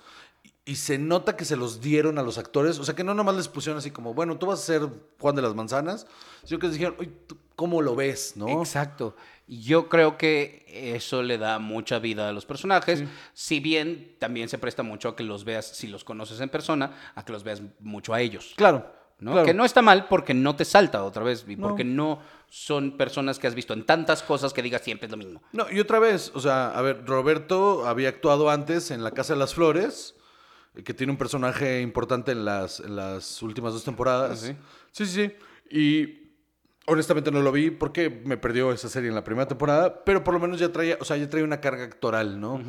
[0.65, 3.37] y, se nota que se los dieron a los actores, o sea que no nomás
[3.37, 4.89] les pusieron así como, bueno, tú vas a ser
[5.21, 6.07] Juan de las Manzanas,
[6.45, 8.37] sino que les dijeron, oye, ¿tú ¿cómo lo ves?
[8.37, 8.49] ¿no?
[8.61, 9.17] Exacto.
[9.49, 14.59] Yo creo que eso le da mucha vida a los personajes, si bien también se
[14.59, 17.63] presta mucho a que los veas, si los conoces en persona, a que los veas
[17.81, 18.55] mucho a ellos.
[18.57, 19.33] Claro, ¿no?
[19.33, 19.47] claro.
[19.47, 21.69] Que no está mal porque no te salta otra vez y No.
[21.69, 25.17] porque no son personas que has visto en tantas cosas que digas siempre es lo
[25.17, 25.43] mismo.
[25.53, 29.33] No, y otra vez, o sea, a ver, Roberto había actuado antes en La Casa
[29.35, 30.15] de las Flores,
[30.75, 34.43] eh, que tiene un personaje importante en las, en las últimas dos temporadas.
[34.45, 34.57] ¿Ah, sí?
[34.93, 35.77] Sí, sí, sí.
[35.77, 36.26] Y
[36.87, 40.35] honestamente no lo vi porque me perdió esa serie en la primera temporada, pero por
[40.35, 42.61] lo menos ya traía, o sea, ya traía una carga actoral, ¿no?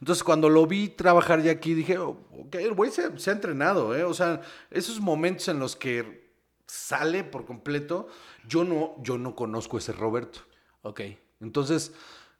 [0.00, 3.32] Entonces cuando lo vi trabajar ya aquí dije, oh, ok, el güey se, se ha
[3.32, 4.04] entrenado, ¿eh?
[4.04, 6.32] O sea, esos momentos en los que
[6.66, 8.08] sale por completo,
[8.46, 10.40] yo no, yo no conozco ese Roberto.
[10.82, 11.00] Ok.
[11.40, 11.92] Entonces,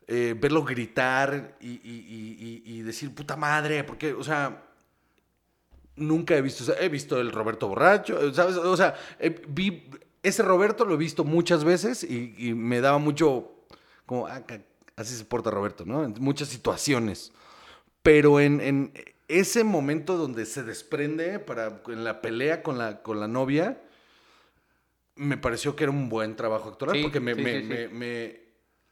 [0.07, 4.62] eh, verlo gritar y, y- y- y- y decir, puta madre, porque, o sea,
[5.97, 8.57] nunca he visto, o sea, he visto el Roberto borracho, ¿sabes?
[8.57, 9.88] O sea, eh, vi,
[10.25, 13.53] ese Roberto lo he visto muchas veces y, y me daba mucho,
[14.07, 14.43] como, ah,
[14.97, 16.03] así se porta Roberto, ¿no?
[16.05, 17.33] En muchas situaciones.
[18.03, 18.93] Pero en, en
[19.29, 23.81] ese momento donde se desprende para, en la pelea con la, con la novia,
[25.17, 27.69] me pareció que era un buen trabajo actoral Sí, porque me, sí, me- sí, sí.
[27.69, 28.41] me- me-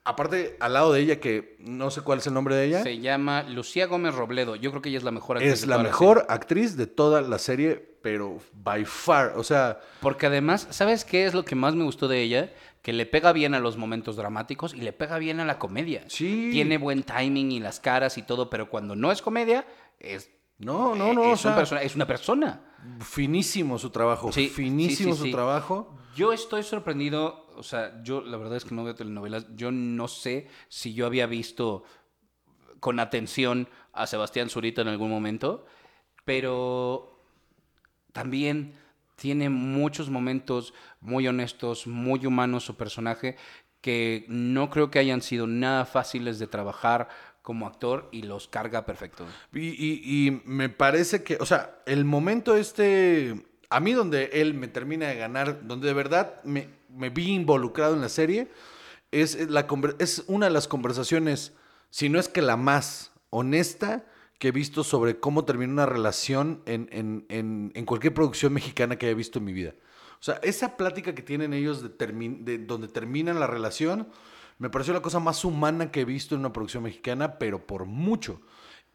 [0.04, 2.98] aparte al lado de ella que no sé cuál es el nombre de ella Se
[2.98, 4.56] llama Lucía Gómez Robledo.
[4.56, 5.52] Yo creo que ella es la mejor actriz.
[5.54, 9.80] es de la toda mejor actriz de toda la serie pero by far o sea
[10.00, 12.52] Porque además, ¿sabes qué es lo que más me gustó de ella?
[12.82, 16.04] Que le pega bien a los momentos dramáticos y le pega bien a la comedia.
[16.08, 16.48] Sí.
[16.50, 19.64] Tiene buen timing y las caras y todo, pero cuando no es comedia,
[20.00, 22.60] es, no no no o es, un sea, persona- es una persona.
[23.00, 28.20] finísimo su trabajo Sí, finísimo sí, sí, su trabajo Yo estoy sorprendido, o sea, yo
[28.20, 31.84] la verdad es que no veo telenovelas, yo no sé si yo había visto
[32.80, 35.64] con atención a Sebastián Zurita en algún momento,
[36.24, 37.11] pero
[38.12, 38.74] también
[39.16, 43.36] tiene muchos momentos muy honestos, muy humanos su personaje,
[43.80, 47.08] que no creo que hayan sido nada fáciles de trabajar
[47.42, 49.26] como actor y los carga perfecto.
[49.52, 55.08] Y, me parece que, o sea, el momento este, a mí donde él me termina
[55.08, 56.68] de ganar, donde de verdad me,
[57.10, 58.48] vi involucrado en la serie,
[59.10, 59.66] es, la,
[59.98, 61.52] es una de las conversaciones,
[61.90, 64.04] si no es que la más honesta
[64.42, 68.96] que he visto sobre cómo termina una relación en, en- en- en cualquier producción mexicana
[68.96, 69.76] que haya visto en mi vida.
[70.14, 74.08] O sea, esa plática que tienen ellos de, termi- de donde terminan la relación,
[74.58, 77.84] me pareció la cosa más humana que he visto en una producción mexicana, pero por
[77.84, 78.40] mucho.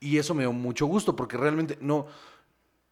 [0.01, 2.07] Y eso me dio mucho gusto, porque realmente no.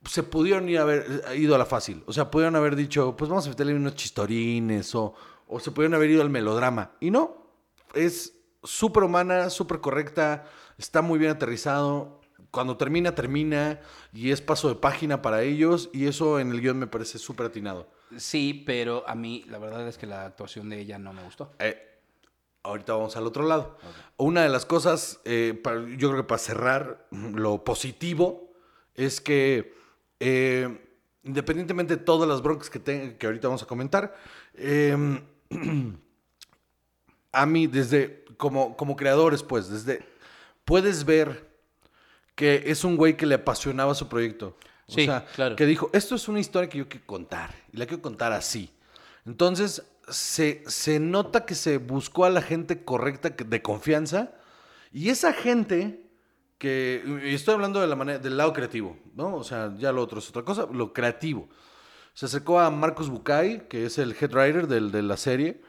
[0.05, 2.05] Se pudieron ir a haber eh, ido a la fácil.
[2.07, 5.13] O sea, pudieron haber dicho, pues vamos a meterle unos chistorines, o,
[5.45, 6.93] o se pudieron haber ido al melodrama.
[7.01, 7.51] Y no.
[7.93, 10.45] Es súper humana, súper correcta,
[10.77, 12.21] está muy bien aterrizado.
[12.55, 13.81] Cuando termina, termina,
[14.13, 17.47] y es paso de página para ellos, y eso en el guion me parece súper
[17.47, 17.85] atinado.
[18.15, 21.51] Sí, pero a mí la verdad es que la actuación de ella no me gustó.
[21.59, 21.77] Eh,
[22.63, 23.77] ahorita vamos al otro lado.
[24.15, 28.53] Una de las cosas, eh, para- yo creo que para cerrar, lo positivo
[28.93, 29.73] es que
[30.21, 30.81] eh,
[31.25, 34.15] independientemente de todas las broncas que, te- que ahorita vamos a comentar,
[34.53, 34.95] eh,
[37.33, 40.05] a mí desde, como, como creadores, pues, desde,
[40.63, 41.53] puedes ver
[42.35, 44.57] que es un güey que le apasionaba su proyecto.
[44.87, 45.55] O Sí, sea, claro.
[45.55, 48.69] que dijo, esto es una historia que yo quiero contar, y la quiero contar así.
[49.25, 54.33] Entonces, se, se nota que se buscó a la gente correcta, de confianza,
[54.93, 56.01] y esa gente
[56.59, 59.35] que, y estoy hablando de la manera, del lado creativo, ¿no?
[59.35, 61.49] O sea, ya lo otro es otra cosa, lo creativo.
[62.13, 65.61] Se acercó a Marcos Bucay, que es el head writer del- de la serie,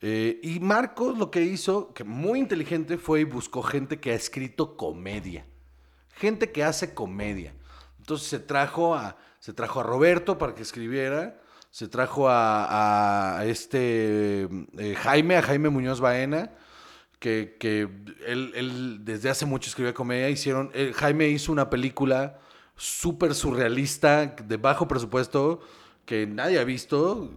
[0.00, 4.14] eh, y Marcos lo que hizo, que muy inteligente, fue y buscó gente que ha
[4.14, 5.44] escrito comedia.
[6.20, 7.54] Gente que hace comedia.
[7.98, 14.42] Entonces se trajo a, se trajo a Roberto para que escribiera, se trajo a, este
[14.76, 16.50] eh, Jaime, a Jaime Muñoz Baena,
[17.18, 17.88] que, que
[18.26, 20.28] él, él desde hace mucho escribía comedia.
[20.28, 22.38] Hicieron, eh, Jaime hizo una película
[22.76, 25.60] súper surrealista, de bajo presupuesto,
[26.04, 27.30] que nadie ha visto.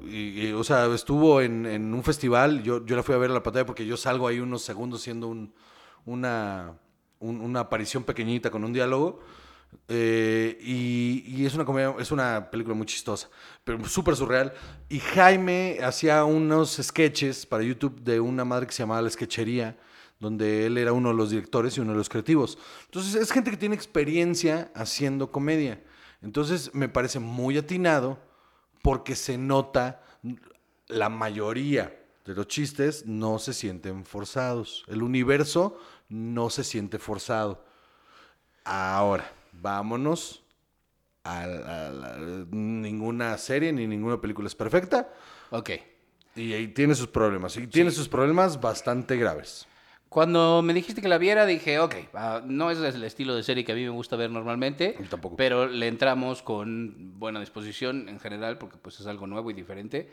[0.57, 2.63] O sea, estuvo en, en un festival.
[2.63, 5.01] Yo, yo la fui a ver a la pantalla porque yo salgo ahí unos segundos
[5.01, 5.53] siendo un,
[6.05, 6.73] una,
[7.23, 9.19] un- una aparición pequeñita con un diálogo.
[9.87, 13.27] Eh, y, y es una comedia, es una película muy chistosa,
[13.63, 14.53] pero súper surreal.
[14.87, 19.75] Y Jaime hacía unos sketches para YouTube de una madre que se llamaba La Sketchería,
[20.19, 22.57] donde él era uno de los directores y uno de los creativos.
[22.85, 25.81] Entonces es gente que tiene experiencia haciendo comedia.
[26.21, 28.19] Entonces me parece muy atinado
[28.83, 30.03] porque se nota
[30.87, 34.85] la mayoría de los chistes no se sienten forzados.
[34.87, 35.77] El universo
[36.09, 37.63] no se siente forzado.
[38.63, 40.43] Ahora, vámonos
[41.23, 41.89] a,
[42.51, 45.09] ninguna serie ni ninguna película es perfecta
[45.51, 45.71] Ok.
[46.35, 47.57] y ahí tiene sus problemas.
[47.57, 49.67] Y tiene sus problemas bastante graves.
[50.09, 53.65] Cuando me dijiste que la viera, dije, ok, ah, no es el estilo de serie
[53.65, 55.35] que a mí me gusta ver normalmente, tampoco.
[55.35, 60.11] pero le entramos con buena disposición en general, porque pues es algo nuevo y diferente.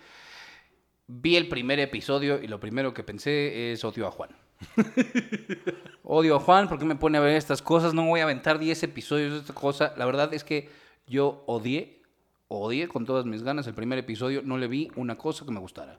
[1.13, 4.31] Vi el primer episodio y lo primero que pensé es odio a Juan.
[6.05, 8.85] odio a Juan porque me pone a ver estas cosas, no voy a aventar 10
[8.85, 9.93] episodios de esta cosa.
[9.97, 10.71] La verdad es que
[11.09, 12.01] yo odié,
[12.47, 15.59] odié con todas mis ganas el primer episodio, no le vi una cosa que me
[15.59, 15.97] gustara.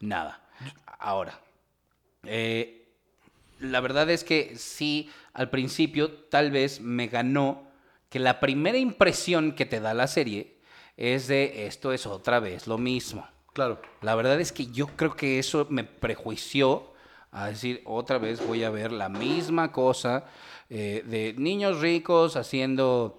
[0.00, 0.42] Nada.
[0.98, 1.38] Ahora,
[2.22, 2.88] eh,
[3.60, 7.64] la verdad es que sí, al principio tal vez me ganó
[8.08, 10.56] que la primera impresión que te da la serie
[10.96, 13.28] es de esto es otra vez lo mismo.
[13.54, 13.80] Claro.
[14.02, 16.92] La verdad es que yo creo que eso me prejuició
[17.32, 20.24] a decir otra vez voy a ver la misma cosa
[20.70, 23.18] eh, de niños ricos haciendo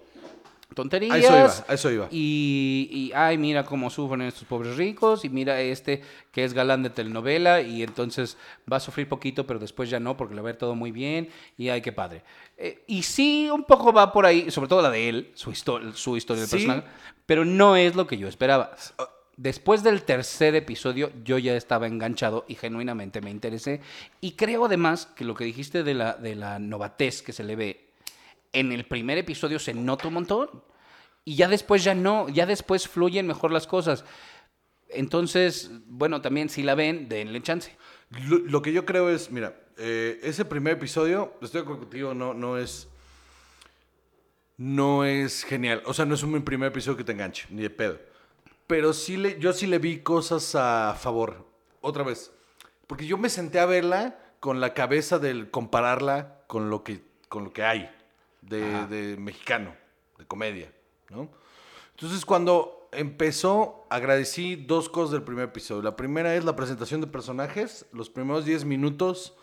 [0.74, 1.14] tonterías.
[1.14, 2.08] A eso iba, a eso iba.
[2.10, 6.82] Y, y, ay, mira cómo sufren estos pobres ricos, y mira este que es galán
[6.82, 8.36] de telenovela, y entonces
[8.70, 10.92] va a sufrir poquito, pero después ya no, porque le va a ver todo muy
[10.92, 12.22] bien, y ay, qué padre.
[12.58, 15.94] Eh, y sí, un poco va por ahí, sobre todo la de él, su, histo-
[15.94, 16.50] su historia Sí.
[16.56, 16.84] personal,
[17.24, 18.74] pero no es lo que yo esperaba.
[19.36, 23.82] Después del tercer episodio, yo ya estaba enganchado y genuinamente me interesé.
[24.20, 27.54] Y creo además que lo que dijiste de la, de la novatez que se le
[27.56, 27.86] ve
[28.56, 30.48] en el primer episodio se nota un montón.
[31.24, 34.04] Y ya después ya no, ya después fluyen mejor las cosas.
[34.88, 37.76] Entonces, bueno, también si la ven, denle chance.
[38.28, 42.88] Lo, que yo creo es, mira, eh, ese primer episodio, estoy contigo, no, no es.
[44.56, 45.82] No es genial.
[45.84, 47.98] O sea, no es un primer episodio que te enganche, ni de pedo.
[48.66, 51.46] Pero sí le, yo sí le vi cosas a favor.
[51.80, 52.32] Otra vez.
[52.86, 57.44] Porque yo me senté a verla con la cabeza del compararla con lo que con
[57.44, 57.90] lo que hay
[58.42, 59.74] de, de mexicano,
[60.16, 60.72] de comedia,
[61.10, 61.28] ¿no?
[61.90, 65.82] Entonces cuando empezó, agradecí dos cosas del primer episodio.
[65.82, 67.86] La primera es la presentación de personajes.
[67.92, 69.34] Los primeros 10 minutos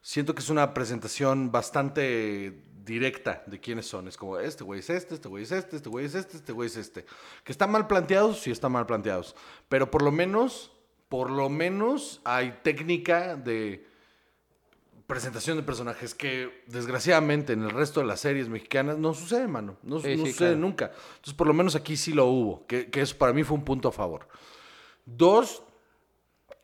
[0.00, 4.08] siento que es una presentación bastante directa de quiénes son.
[4.08, 6.52] Es como, este güey es este, este güey es este, este güey es este, este
[6.52, 7.04] güey es este.
[7.44, 9.34] Que están mal planteados, sí están mal planteados.
[9.68, 10.72] Pero por lo menos,
[11.08, 13.86] por lo menos hay técnica de
[15.06, 19.76] presentación de personajes que desgraciadamente en el resto de las series mexicanas no sucede, mano.
[19.82, 20.56] No, Sí, no sí, sucede claro.
[20.60, 20.84] nunca.
[21.16, 23.64] Entonces, por lo menos aquí sí lo hubo, que, que eso para mí fue un
[23.64, 24.26] punto a favor.
[25.04, 25.62] Dos,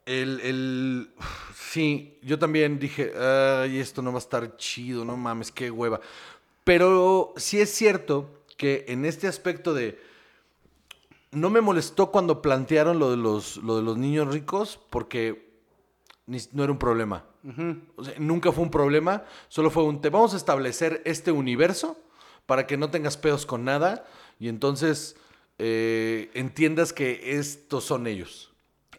[0.09, 1.11] el, el-
[1.55, 6.01] Sí, yo también dije, ay, esto no va a estar chido, no mames, qué hueva.
[6.65, 10.01] Pero sí es cierto que en este aspecto de...
[11.31, 15.51] No me molestó cuando plantearon lo de los, lo de los niños ricos porque
[16.27, 17.25] ni- no era un problema.
[17.97, 20.01] O sea, nunca fue un problema, solo fue un...
[20.01, 21.99] Te vamos a establecer este universo
[22.47, 24.07] para que no tengas pedos con nada
[24.41, 25.17] y entonces
[25.59, 28.53] eh, entiendas que estos son ellos.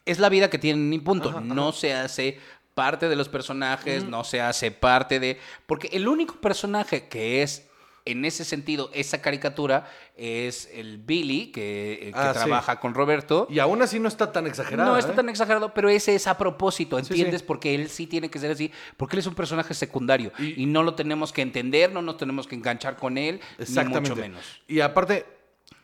[0.06, 1.30] Es la vida que tienen y punto.
[1.30, 2.40] Ajá, no se hace
[2.74, 5.38] parte de los personajes, no se hace parte de...
[5.66, 7.68] Porque el único personaje que es,
[8.06, 12.40] en ese sentido, esa caricatura, es el Billy, que, eh, que Ah, sí.
[12.40, 13.48] trabaja con Roberto.
[13.50, 14.92] Y aún así no está tan exagerado.
[14.94, 15.16] No está ¿eh?
[15.16, 17.42] tan exagerado, pero ese es a propósito, ¿entiendes?
[17.42, 17.46] sí.
[17.46, 20.66] Porque él sí tiene que ser así, porque él es un personaje secundario y, Y-
[20.66, 24.02] no lo tenemos que entender, no nos tenemos que enganchar con él, Exactamente.
[24.02, 24.44] ni mucho menos.
[24.68, 25.26] Y aparte,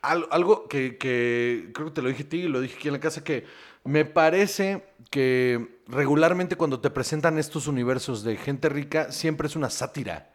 [0.08, 2.94] algo que, que creo que te lo dije a ti y lo dije aquí en
[2.94, 3.46] la casa, que
[3.84, 9.70] me parece que regularmente cuando te presentan estos universos de gente rica, siempre es una
[9.70, 10.32] sátira.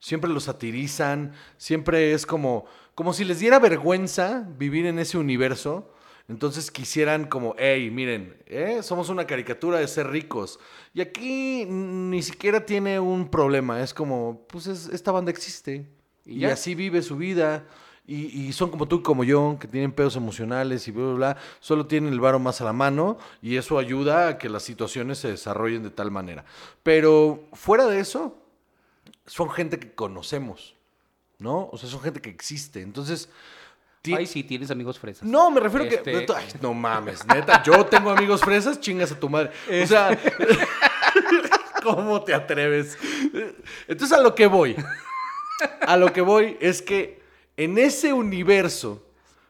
[0.00, 5.92] Siempre lo satirizan, siempre es como, como si les diera vergüenza vivir en ese universo.
[6.28, 8.80] Entonces quisieran como, hey, miren, ¿eh?
[8.82, 10.60] somos una caricatura de ser ricos.
[10.94, 13.82] Y aquí ni siquiera tiene un problema.
[13.82, 15.86] Es como, pues es- esta banda existe.
[16.26, 17.64] Y así vive su vida.
[18.10, 21.14] Y, y son como tú y como yo, que tienen pedos emocionales y bla, bla,
[21.14, 21.36] bla.
[21.60, 23.18] Solo tienen el varo más a la mano.
[23.42, 26.44] Y eso ayuda a que las situaciones se desarrollen de tal manera.
[26.82, 28.34] Pero fuera de eso,
[29.26, 30.74] son gente que conocemos.
[31.38, 31.68] ¿No?
[31.70, 32.80] O sea, son gente que existe.
[32.80, 33.28] Entonces...
[34.02, 35.22] ti- Ay, sí, tienes amigos fresas.
[35.28, 36.32] no, me refiero Este- que.
[36.34, 37.62] Ay, no mames, neta.
[37.62, 39.52] Yo tengo amigos fresas, chingas a tu madre.
[39.82, 40.18] O sea,
[41.82, 42.98] ¿cómo te atreves?
[43.86, 44.76] Entonces, a lo que voy.
[45.82, 47.17] A lo que voy es que
[47.58, 49.04] en ese universo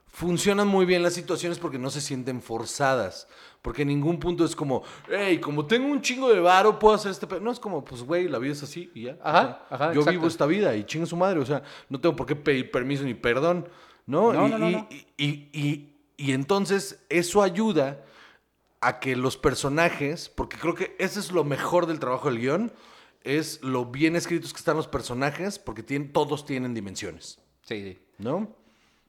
[0.08, 3.28] funcionan muy bien las situaciones porque no se sienten forzadas.
[3.62, 7.10] Porque en ningún punto es como, hey, como tengo un chingo de varo, puedo hacer
[7.12, 7.26] este.
[7.26, 7.40] pe-".
[7.40, 9.18] No es como, pues, güey, la vida es así y ya.
[9.22, 10.10] Ajá, O sea, ajá, Yo exacto.
[10.10, 11.38] vivo esta vida y chinga su madre.
[11.40, 13.68] O sea, no tengo por qué pedir permiso ni perdón.
[14.06, 14.32] ¿no?
[14.32, 14.88] No, y, no, no, y- no.
[15.18, 18.04] y- y- entonces eso ayuda
[18.80, 22.72] a que los personajes, porque creo que eso es lo mejor del trabajo del guion,
[23.22, 27.38] es lo bien escritos que están los personajes, porque tienen, todos tienen dimensiones,
[27.68, 27.98] Sí, sí.
[28.16, 28.48] ¿no?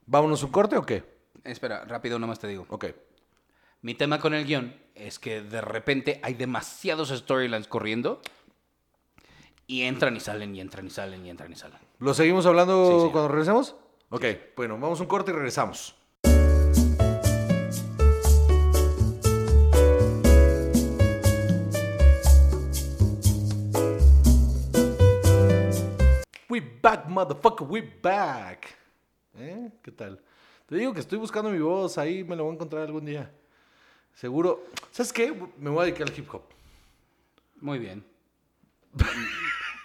[0.06, 1.04] ¿Vámonos un corte o qué?
[1.46, 2.66] Espera, rápido nomás te digo.
[2.68, 2.88] Ok.
[3.82, 8.20] Mi tema con el guion es que de repente hay demasiados storylines corriendo
[9.66, 11.80] y entran y salen y entran y salen y entran y salen.
[12.00, 13.12] ¿Lo seguimos hablando Sí, sí.
[13.14, 13.76] cuando regresemos?
[14.10, 14.26] Ok,
[14.58, 15.96] bueno, vamos a un corte y regresamos.
[26.60, 28.68] We back, motherfucker, we back.
[29.38, 29.70] ¿Eh?
[29.82, 30.20] ¿Qué tal?
[30.66, 33.32] Te digo que estoy buscando mi voz, ahí me lo voy a encontrar algún día.
[34.14, 34.66] Seguro.
[34.92, 35.34] ¿Sabes qué?
[35.58, 36.42] Me voy a dedicar al hip hop.
[37.62, 38.04] Muy bien.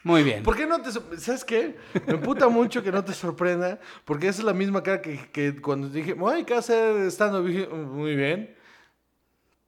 [0.03, 0.43] Muy bien.
[0.43, 0.91] ¿Por qué no te...
[0.91, 1.77] ¿Sabes qué?
[2.09, 5.61] Me emputa mucho que no te sorprenda, porque esa es la misma cara que, que
[5.63, 7.41] cuando dije, ¿qué hacer estando?
[7.45, 8.53] Dije, muy bien.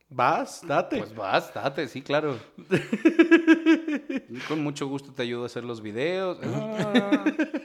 [0.08, 0.98] Vas, date.
[0.98, 2.38] Pues vas, date, sí, claro.
[4.48, 6.38] Con mucho gusto te ayudo a hacer los videos.
[6.42, 7.24] Ah,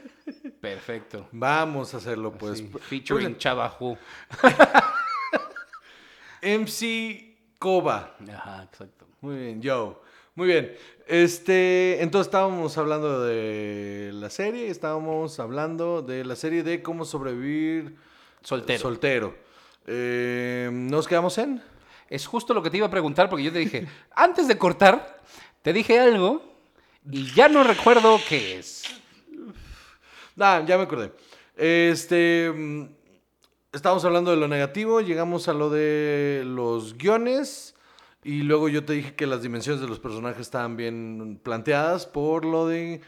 [0.62, 1.28] perfecto.
[1.32, 2.60] Vamos a hacerlo, pues.
[2.60, 3.98] Sí, featuring Chava Who.
[6.42, 8.16] MC Koba.
[8.34, 9.08] Ajá, exacto.
[9.22, 10.02] Muy bien, yo.
[10.34, 10.74] Muy bien.
[11.08, 17.96] Este, entonces estábamos hablando de la serie, estábamos hablando de la serie de cómo sobrevivir
[18.42, 18.80] Soltero.
[18.80, 19.36] soltero.
[19.86, 21.62] Eh, ¿Nos quedamos en?
[22.12, 25.22] Es justo lo que te iba a preguntar porque yo te dije, antes de cortar,
[25.64, 26.44] te dije algo
[27.10, 28.84] y ya no recuerdo qué es.
[30.38, 31.14] Ah, ya me acordé.
[31.56, 32.52] Este.
[32.54, 32.86] mm,
[33.74, 37.74] Estábamos hablando de lo negativo, llegamos a lo de los guiones.
[38.22, 42.44] Y luego yo te dije que las dimensiones de los personajes estaban bien planteadas por
[42.44, 43.00] lo de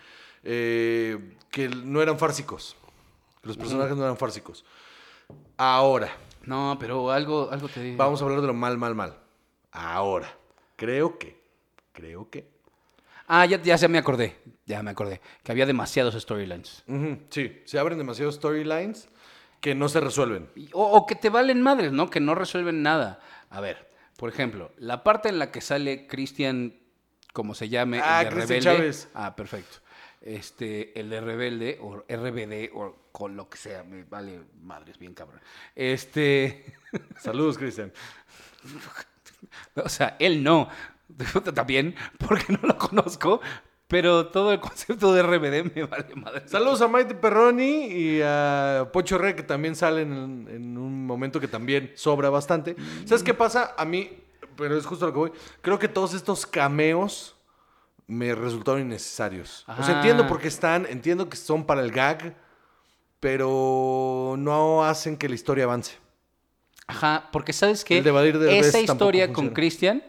[0.44, 2.78] eh, que no eran fársicos.
[3.42, 4.64] Que los personajes no eran fársicos.
[5.58, 6.16] Ahora,
[6.46, 7.98] No, pero algo, algo te dije.
[7.98, 9.18] vamos a hablar de lo mal, mal, mal.
[9.72, 10.36] Ahora,
[10.76, 11.42] creo que,
[11.94, 12.52] creo que
[13.28, 14.36] Ah, ya, ya se me acordé.
[14.66, 15.22] Ya me acordé.
[15.44, 16.84] Que había demasiados storylines.
[17.30, 19.08] Sí, se abren demasiados storylines
[19.62, 20.50] que no se resuelven.
[20.74, 22.10] O, o que te valen madres, ¿no?
[22.10, 23.20] Que no resuelven nada.
[23.50, 26.76] A ver, por ejemplo, la parte en la que sale Cristian,
[27.32, 28.60] como se llame, Ah, el de Rebelde.
[28.62, 29.10] Chávez.
[29.14, 29.78] Ah, perfecto.
[30.22, 35.14] Este, el de Rebelde, o RBD, o con lo que sea, me vale madres, bien
[35.14, 35.40] cabrón.
[35.76, 36.66] Este,
[37.22, 37.94] Saludos, Cristian.
[39.76, 40.68] o sea, él no.
[41.54, 43.40] También, porque no lo conozco,
[43.88, 46.48] pero todo el concepto de RBD me vale madre.
[46.48, 51.40] Saludos a Maite Perroni y a Pocho Re, que también salen en, en un momento
[51.40, 52.76] que también sobra bastante.
[53.06, 53.76] ¿Sabes qué pasa?
[53.78, 54.10] A mí,
[54.58, 55.32] pero es justo lo que voy.
[55.62, 57.36] Creo que todos estos cameos
[58.08, 59.66] me resultaron innecesarios.
[59.68, 59.98] O sea, Ah.
[59.98, 62.36] entiendo por qué están, entiendo que son para el gag,
[63.24, 65.94] pero no hacen que la historia avance.
[66.88, 69.54] Ajá, porque sabes que esa historia con funciona.
[69.54, 70.04] Cristian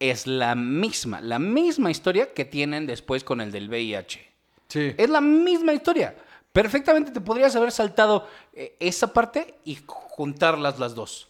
[0.00, 4.28] es la misma, la misma historia que tienen después con el del VIH.
[4.66, 4.92] Sí.
[4.96, 6.16] Es la misma historia.
[6.52, 11.27] Perfectamente te podrías haber saltado eh, esa parte y juntarlas las dos.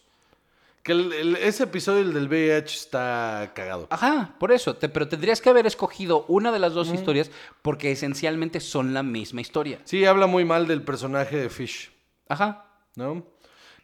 [0.83, 3.87] Que el- el- ese episodio el del VIH está cagado.
[3.89, 4.75] Ajá, por eso.
[4.77, 7.29] te- pero tendrías que haber escogido una de las dos historias
[7.61, 9.79] porque esencialmente son la misma historia.
[9.83, 11.91] Sí, habla muy mal del personaje de Fish.
[12.27, 12.65] Ajá.
[12.95, 13.25] ¿no?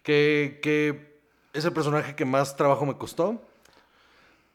[0.03, 1.19] Que, que
[1.53, 3.41] es el personaje que más trabajo me costó.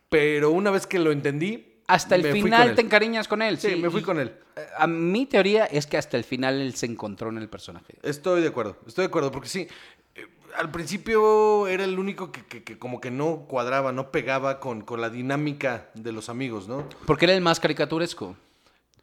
[0.09, 1.67] Pero una vez que lo entendí.
[1.87, 3.59] Hasta el final te encariñas con él.
[3.59, 4.33] Sí, me fui con él.
[4.57, 7.97] eh, A mi teoría es que hasta el final él se encontró en el personaje.
[8.03, 9.67] Estoy de acuerdo, estoy de acuerdo, porque sí.
[10.57, 14.83] Al principio era el único que, que- que como que no cuadraba, no pegaba con,
[14.83, 16.85] con la dinámica de los amigos, ¿no?
[17.07, 18.37] Porque era el más caricaturesco.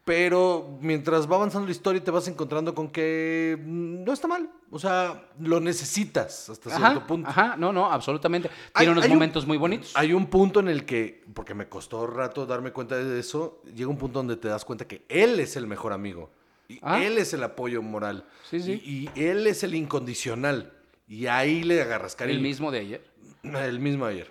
[0.04, 4.48] Pero mientras va avanzando la historia te vas encontrando con que mm, no está mal.
[4.70, 7.28] O sea, lo necesitas hasta cierto punto.
[7.28, 8.48] ajá, no, no, absolutamente.
[8.72, 9.92] Hay- Tiene unos hay un- momentos muy bonitos.
[9.94, 13.90] Hay un punto en el que, porque me costó rato darme cuenta de eso, llega
[13.90, 16.30] un punto donde te das cuenta que él es el mejor amigo.
[16.70, 17.02] Y Ah.
[17.02, 18.24] él es el apoyo moral.
[18.48, 18.80] Sí, sí.
[19.14, 20.72] Y, y él es el incondicional.
[21.08, 22.36] Y ahí le agarras cariño.
[22.36, 23.04] el mismo de ayer.
[23.42, 24.28] El mismo ayer.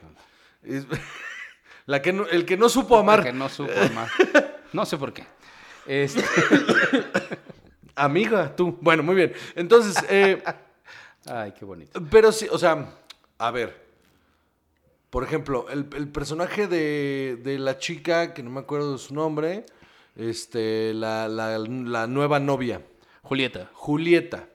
[0.63, 0.85] Es-
[1.85, 3.23] La que no- el que no supo amar.
[3.23, 4.09] Que no supo amar.
[4.73, 5.23] No sé por qué.
[5.85, 6.21] Este,
[7.95, 8.77] Amiga, tú.
[8.81, 9.33] Bueno, muy bien.
[9.55, 10.41] Entonces, eh,
[11.25, 11.99] Ay, qué bonito.
[12.09, 12.93] Pero sí, o sea,
[13.37, 13.85] a ver.
[15.09, 19.13] Por ejemplo, el, el personaje de, de la chica, que no me acuerdo de su
[19.13, 19.65] nombre,
[20.15, 22.81] este, la, la- la nueva novia,
[23.23, 23.69] Julieta.
[23.73, 24.47] Julieta.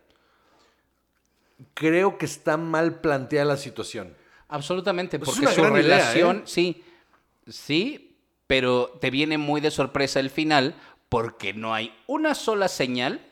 [1.75, 4.17] Creo que está mal planteada la situación.
[4.49, 6.43] Absolutamente, porque su idea, relación, ¿eh?
[6.45, 6.85] sí,
[7.49, 10.75] sí, pero te viene muy de sorpresa el final
[11.09, 13.27] porque no hay una sola señal,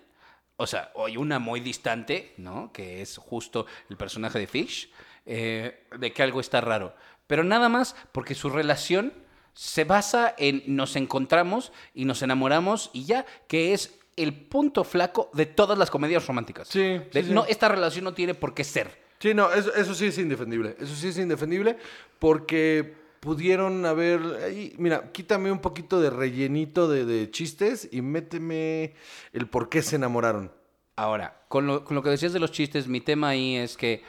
[0.57, 2.73] o sea, hay una muy distante, ¿no?
[2.73, 4.91] Que es justo el personaje de Fish,
[5.27, 6.95] eh, de que algo está raro.
[7.27, 9.13] Pero nada más porque su relación
[9.53, 15.31] se basa en nos encontramos y nos enamoramos y ya, que es el punto flaco
[15.33, 16.69] de todas las comedias románticas.
[16.69, 17.33] Sí, De, sí, sí.
[17.33, 18.91] No, esta relación no tiene por qué ser.
[19.19, 20.77] Sí, no, eso, eso sí es indefendible.
[20.81, 21.77] Eso sí es indefendible
[22.19, 24.21] porque pudieron haber...
[24.45, 28.95] ahí, mira, quítame un poquito de rellenito de, de chistes y méteme
[29.33, 30.53] el por qué se enamoraron.
[30.97, 34.03] Ahora, con lo, con lo que decías de los chistes, mi tema ahí es que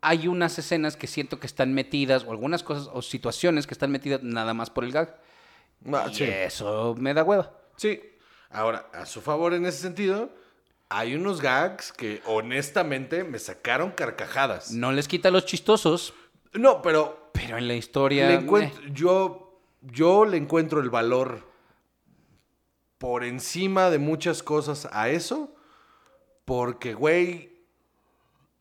[0.00, 3.90] hay unas escenas que siento que están metidas, o algunas cosas, o situaciones que están
[3.90, 5.20] metidas nada más por el gag.
[5.92, 6.24] Ah, y sí.
[6.24, 7.52] eso me da hueva.
[7.76, 8.00] Sí.
[8.50, 10.30] Ahora, a su favor en ese sentido,
[10.88, 14.70] hay unos gags que honestamente me sacaron carcajadas.
[14.70, 16.14] No les quita los chistosos,
[16.52, 18.28] No, pero pero en la historia...
[18.28, 21.46] le encuentro, yo, yo le encuentro el valor
[22.98, 25.54] por encima de muchas cosas a eso,
[26.46, 27.62] porque, güey,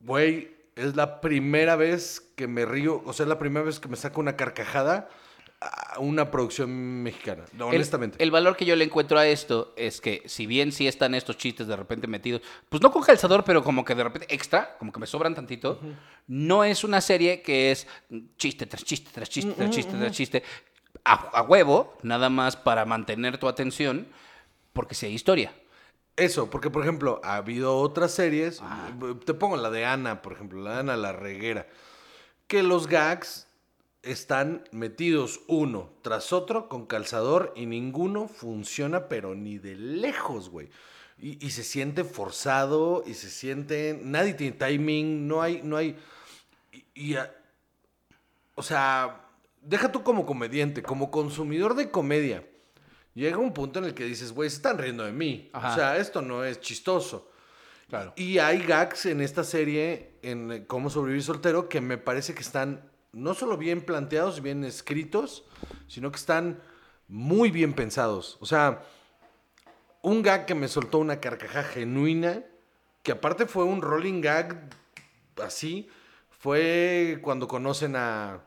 [0.01, 3.87] güey, es la primera vez que me río, o sea, es la primera vez que
[3.87, 5.07] me saco una carcajada
[5.61, 6.69] a una producción
[7.01, 8.21] mexicana, no, El- honestamente.
[8.21, 11.37] El, valor que yo le encuentro a esto es que, si bien sí están estos
[11.37, 14.91] chistes de repente metidos, pues no con calzador, pero como que de repente extra, como
[14.91, 15.79] que me sobran tantito,
[16.27, 17.87] no es una serie que es
[18.37, 20.43] chiste tras chiste tras chiste tras chiste tras chiste,
[21.03, 24.07] a, a huevo, nada más para mantener tu atención,
[24.73, 25.53] porque si hay historia.
[26.17, 28.61] Eso, porque por ejemplo, ha habido otras series,
[29.25, 31.67] te pongo la de Ana, por ejemplo, la de Ana la reguera,
[32.47, 33.44] que los gags
[34.05, 40.69] están metidos uno tras otro con calzador y ninguno funciona, pero ni de lejos, güey.
[41.17, 45.97] Y, y se siente forzado y se siente, nadie tiene timing, no hay, no hay,
[46.71, 47.17] y, y,
[48.55, 49.25] o sea,
[49.61, 52.45] deja tú como comediante, como consumidor de comedia.
[53.13, 55.49] Llega un punto en el que dices, güey, se están riendo de mí.
[55.53, 55.71] Ajá.
[55.71, 57.31] O sea, esto no es chistoso.
[57.87, 58.13] Claro.
[58.17, 62.41] Y hay gags en esta serie, en eh, Cómo sobrevivir soltero, que me parece que
[62.41, 65.45] están no solo bien planteados, bien escritos,
[65.87, 66.61] sino que están
[67.07, 68.37] muy bien pensados.
[68.41, 68.83] O sea,
[70.01, 72.43] un gag que me soltó una carcajada genuina,
[73.03, 74.69] que aparte fue un rolling gag
[75.41, 75.87] así,
[76.29, 78.41] fue cuando conocen a...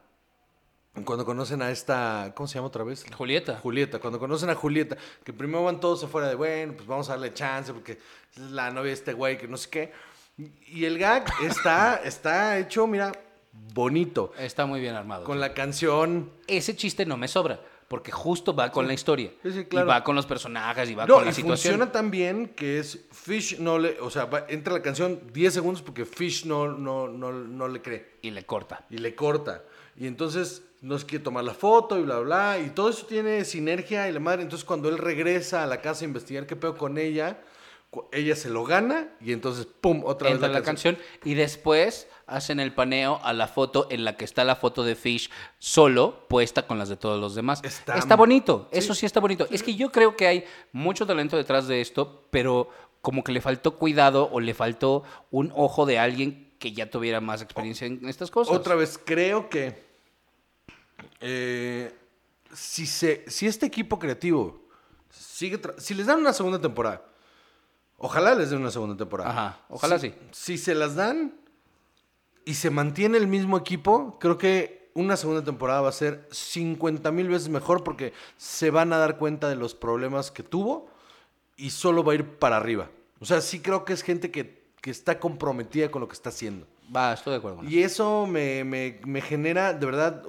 [1.05, 2.33] Cuando conocen a esta...
[2.35, 3.07] ¿Cómo se llama otra vez?
[3.17, 3.61] Julieta.
[3.61, 7.13] Julieta, cuando conocen a Julieta, que primero van todos afuera de, bueno, pues vamos a
[7.13, 9.93] darle chance porque es la novia de este güey, que no sé qué.
[10.67, 13.13] Y el gag está, está hecho, mira,
[13.53, 14.33] bonito.
[14.39, 15.25] Está muy bien armado.
[15.25, 16.31] Con la canción.
[16.47, 19.33] Ese chiste no me sobra, porque justo va con la historia.
[19.43, 19.87] Sí, sí, claro.
[19.87, 21.73] Y va con los personajes y va No, con la y situación.
[21.75, 24.01] funciona tan bien que es Fish no le.
[24.01, 27.83] O sea, va- entra la canción 10 segundos porque Fish no, no, no, no le
[27.83, 28.17] cree.
[28.23, 28.85] Y le corta.
[28.91, 29.65] y le corta.
[29.97, 32.59] Y entonces no se quiere tomar la foto y bla, bla.
[32.65, 34.43] Y todo eso tiene sinergia y la madre.
[34.43, 37.41] Entonces cuando él regresa a la casa a investigar qué pedo con ella,
[38.13, 40.03] ella se lo gana y entonces, ¡pum!
[40.05, 44.17] Otra Entra vez la canción y después hacen el paneo a la foto en la
[44.17, 47.61] que está la foto de Fish solo puesta con las de todos los demás.
[47.65, 48.79] Está- Está, bonito, Sí.
[48.79, 49.47] eso sí está bonito.
[49.51, 52.69] Es que yo creo que hay mucho talento detrás de esto, pero
[53.01, 57.21] como que le faltó cuidado o le faltó un ojo de alguien que ya tuviera
[57.23, 58.55] más experiencia en estas cosas.
[58.55, 59.83] Otra vez, creo que
[61.21, 61.95] eh,
[62.53, 64.61] si, se, si este equipo creativo
[65.11, 65.61] sigue...
[65.79, 67.03] Si les dan una segunda temporada,
[67.99, 69.31] ojalá les den una segunda temporada.
[69.31, 70.15] Ajá, ojalá Si- sí.
[70.33, 71.35] Si se las dan
[72.45, 77.13] y se mantiene el mismo equipo, creo que una segunda temporada va a ser 50
[77.13, 80.91] mil veces mejor porque se van a dar cuenta de los problemas que tuvo
[81.57, 82.89] y solo va a ir para arriba.
[83.21, 86.31] O sea, sí creo que es gente que, que está comprometida con lo que está
[86.31, 86.67] haciendo.
[86.95, 87.71] Va, estoy de acuerdo con.
[87.71, 90.25] Y eso me, me- me genera, de verdad,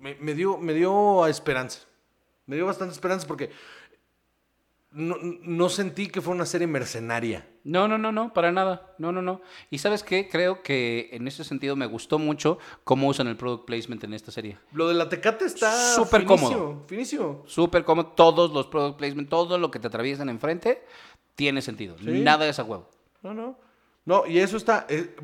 [0.00, 1.80] me, me dio, me dio esperanza.
[2.46, 3.50] Me dio bastante esperanza porque
[4.92, 7.46] no, no sentí que fue una serie mercenaria.
[7.62, 8.94] No, no, no, no, para nada.
[8.98, 9.40] No, no, no.
[9.70, 13.66] Y sabes qué, creo que en ese sentido me gustó mucho cómo usan el product
[13.66, 14.56] placement en esta serie.
[14.72, 16.82] Lo de la Tecate está Súper cómodo.
[16.86, 17.42] Finísimo.
[17.46, 20.82] Súper como todos los product placement, todo lo que te atraviesan enfrente,
[21.34, 21.96] tiene sentido.
[21.98, 22.06] Sí.
[22.22, 22.88] Nada es a huevo.
[23.22, 23.56] No, no.
[24.06, 25.14] No, y eso está, eh,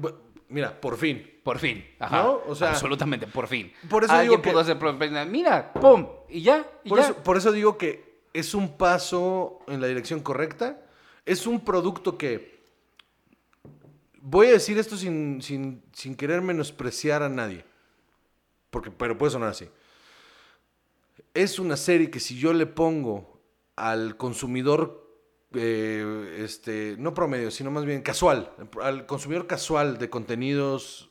[0.48, 1.32] mira, por fin.
[1.42, 1.84] Por fin.
[1.98, 2.22] Ajá.
[2.22, 2.40] ¿No?
[2.46, 3.72] O sea, absolutamente, por fin.
[3.88, 5.30] por eso Alguien digo que- pudo hacer product placement.
[5.30, 7.04] Mira, pum, y ya, y Por ya.
[7.06, 8.05] eso, por eso digo que
[8.39, 10.80] es un paso en la dirección correcta.
[11.24, 12.57] Es un producto que.
[14.20, 17.64] Voy a decir esto sin, sin, sin querer menospreciar a nadie.
[18.70, 19.68] Porque, pero puede sonar así.
[21.32, 23.41] Es una serie que si yo le pongo
[23.76, 25.07] al consumidor,
[25.55, 31.11] eh, este, no promedio, sino más bien casual, al consumidor casual de contenidos,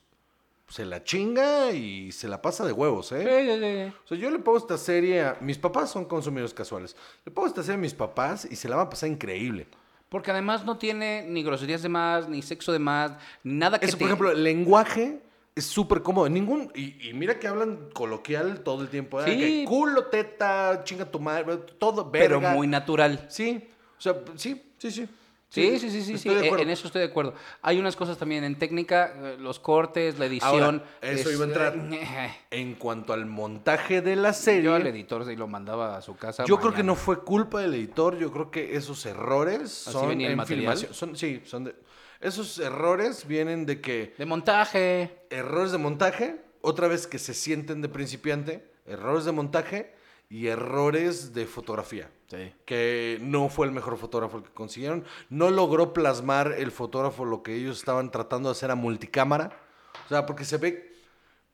[0.68, 3.22] se la chinga y se la pasa de huevos, ¿eh?
[3.22, 3.96] Sí, sí, sí.
[4.04, 5.38] O sea, yo le pongo esta serie a...
[5.40, 6.96] Mis papás son consumidores casuales.
[7.24, 9.68] Le pongo esta serie a mis papás y se la van a pasar increíble.
[10.10, 13.14] Porque además no tiene ni groserías de más, ni sexo de más,
[13.44, 14.00] ni nada que Eso, te...
[14.00, 15.22] por ejemplo, el lenguaje
[15.54, 16.30] es súper cómodo.
[16.30, 16.72] Ningún...
[16.74, 19.22] Y, y mira que hablan coloquial todo el tiempo.
[19.22, 19.26] ¿eh?
[19.26, 19.38] Sí.
[19.38, 22.56] Que culo, teta, chinga tu madre, todo pero verga.
[22.56, 23.28] muy natural.
[23.30, 23.70] Sí.
[23.98, 25.08] O sea, sí, sí, sí.
[25.50, 26.30] Sí, sí, sí, sí, sí.
[26.30, 26.60] acuerdo.
[26.60, 27.34] En eso estoy de acuerdo.
[27.62, 30.64] Hay unas cosas también en técnica, eh, los cortes, la edición.
[30.64, 31.76] Ahora, eso iba a entrar.
[32.52, 34.64] En cuanto al montaje de la serie...
[34.64, 36.44] Yo al editor se lo mandaba a su casa.
[36.46, 40.28] Yo creo que no fue culpa del editor, yo creo que esos errores son venía
[40.28, 40.78] el en material?
[40.78, 40.94] filmación.
[40.94, 41.76] Son, sí, son de,
[42.22, 45.26] esos errores vienen de que De montaje.
[45.30, 49.94] errores de montaje, otra vez que se sienten de principiante, errores de montaje
[50.30, 52.10] y errores de fotografía.
[52.28, 52.54] Sí.
[52.66, 55.06] Que no fue el mejor fotógrafo el que consiguieron.
[55.30, 59.58] No logró plasmar el fotógrafo lo que ellos estaban tratando de hacer a multicámara.
[60.06, 60.94] O sea, porque se ve.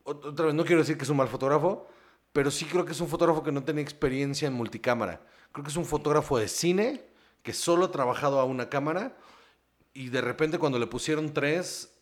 [0.05, 1.87] ot- Otra vez, no quiero decir que es un mal fotógrafo,
[2.31, 5.21] pero sí creo que es un fotógrafo que no tiene experiencia en multicámara.
[5.51, 7.03] Creo que es un fotógrafo de cine
[7.43, 9.17] que solo ha trabajado a una cámara
[9.93, 11.93] y de repente cuando le pusieron tres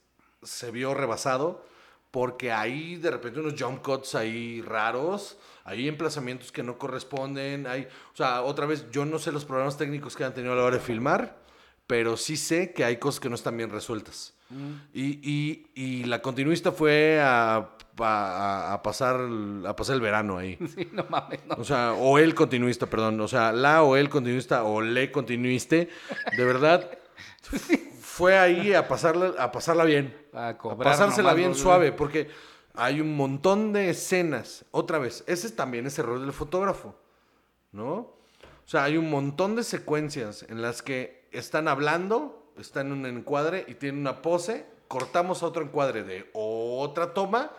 [0.44, 1.66] se vio rebasado
[2.12, 7.88] porque hay de repente unos jump cuts ahí raros, hay emplazamientos que no corresponden, hay,
[8.14, 10.64] o sea, otra vez yo no sé los problemas técnicos que han tenido a la
[10.64, 11.38] hora de filmar,
[11.86, 14.34] pero sí sé que hay cosas que no están bien resueltas.
[14.96, 19.20] Y, y- y la continuista fue a, a- a pasar,
[19.68, 20.58] a pasar el verano ahí.
[20.76, 21.54] Sí, no mames, no.
[21.60, 23.22] O sea, o el continuista, perdón.
[23.22, 25.90] O sea, la o el continuista o le continuiste.
[26.36, 26.90] De verdad,
[28.20, 30.14] fue ahí a pasarla, a pasarla bien.
[30.34, 31.94] A pasársela bien los- suave.
[31.94, 32.30] Porque
[32.76, 34.66] hay un montón de escenas.
[34.72, 36.96] Otra vez, ese también es error del fotógrafo.
[37.72, 37.94] ¿No?
[37.94, 43.06] O sea, hay un montón de secuencias en las que están hablando, están en un
[43.06, 44.66] encuadre y tienen una pose.
[44.90, 47.52] Cortamos a otro encuadre de otra toma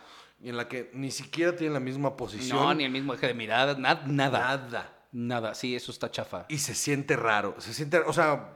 [0.42, 2.58] y en la que ni siquiera tienen la misma posición.
[2.58, 4.38] No, ni el mismo eje de mirada, na- nada.
[4.56, 4.96] Nada.
[5.12, 6.44] Nada, sí, eso está chafa.
[6.48, 7.54] Y se siente raro.
[7.58, 8.50] Se siente, o sea,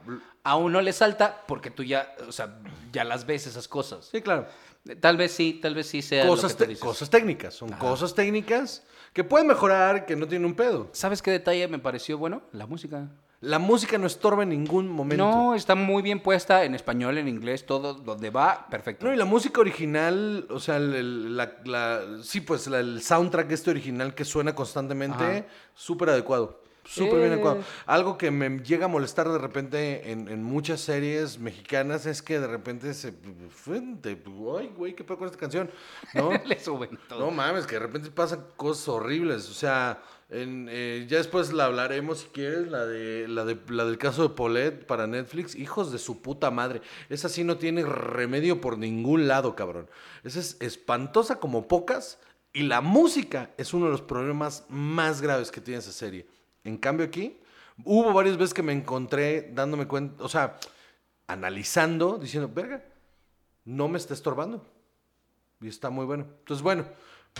[0.45, 2.59] A uno le salta porque tú ya, o sea,
[2.93, 4.07] ya las ves esas cosas.
[4.11, 4.47] sí, claro.
[5.01, 6.83] Tal vez sí, tal vez sí sea Cosas, lo que tú te- dices.
[6.83, 7.55] cosas técnicas.
[7.55, 8.83] Son cosas técnicas
[9.13, 10.89] que pueden mejorar, que no tienen un pedo.
[10.91, 12.43] ¿Sabes qué detalle me pareció bueno?
[12.51, 13.07] La música.
[13.41, 15.25] La música no estorba en ningún momento.
[15.25, 19.07] No, está muy bien puesta en español, en inglés, todo donde va, perfecto.
[19.07, 23.51] No, y la música original, o sea, el, la, la- sí, pues la- el soundtrack
[23.51, 26.61] este original que suena constantemente, súper adecuado.
[26.85, 27.33] Súper bien Sí.
[27.33, 27.63] adecuado.
[27.85, 32.39] Algo que me llega a molestar de repente en, en muchas series mexicanas es que
[32.39, 33.13] de repente se...
[33.67, 35.69] Ay, güey, ¿qué pedo con esta canción?
[36.13, 36.29] ¿No?
[36.45, 37.19] Le suben todo.
[37.19, 39.49] No mames, que de repente pasan cosas horribles.
[39.49, 43.85] O sea, en, eh, ya después la hablaremos si quieres, la de, la de la
[43.85, 45.55] del caso de Paulette para Netflix.
[45.55, 46.81] Hijos de su puta madre.
[47.09, 49.89] Esa sí no tiene remedio por ningún lado, cabrón.
[50.23, 52.19] Esa es espantosa como pocas.
[52.53, 56.25] Y la música es uno de los problemas más graves que tiene esa serie.
[56.65, 57.39] En cambio aquí,
[57.83, 60.57] hubo varias veces que me encontré dándome cuenta, o sea,
[61.27, 62.83] analizando, diciendo, verga,
[63.63, 64.67] no me está estorbando.
[65.61, 66.25] Y está muy bueno.
[66.39, 66.85] Entonces, bueno,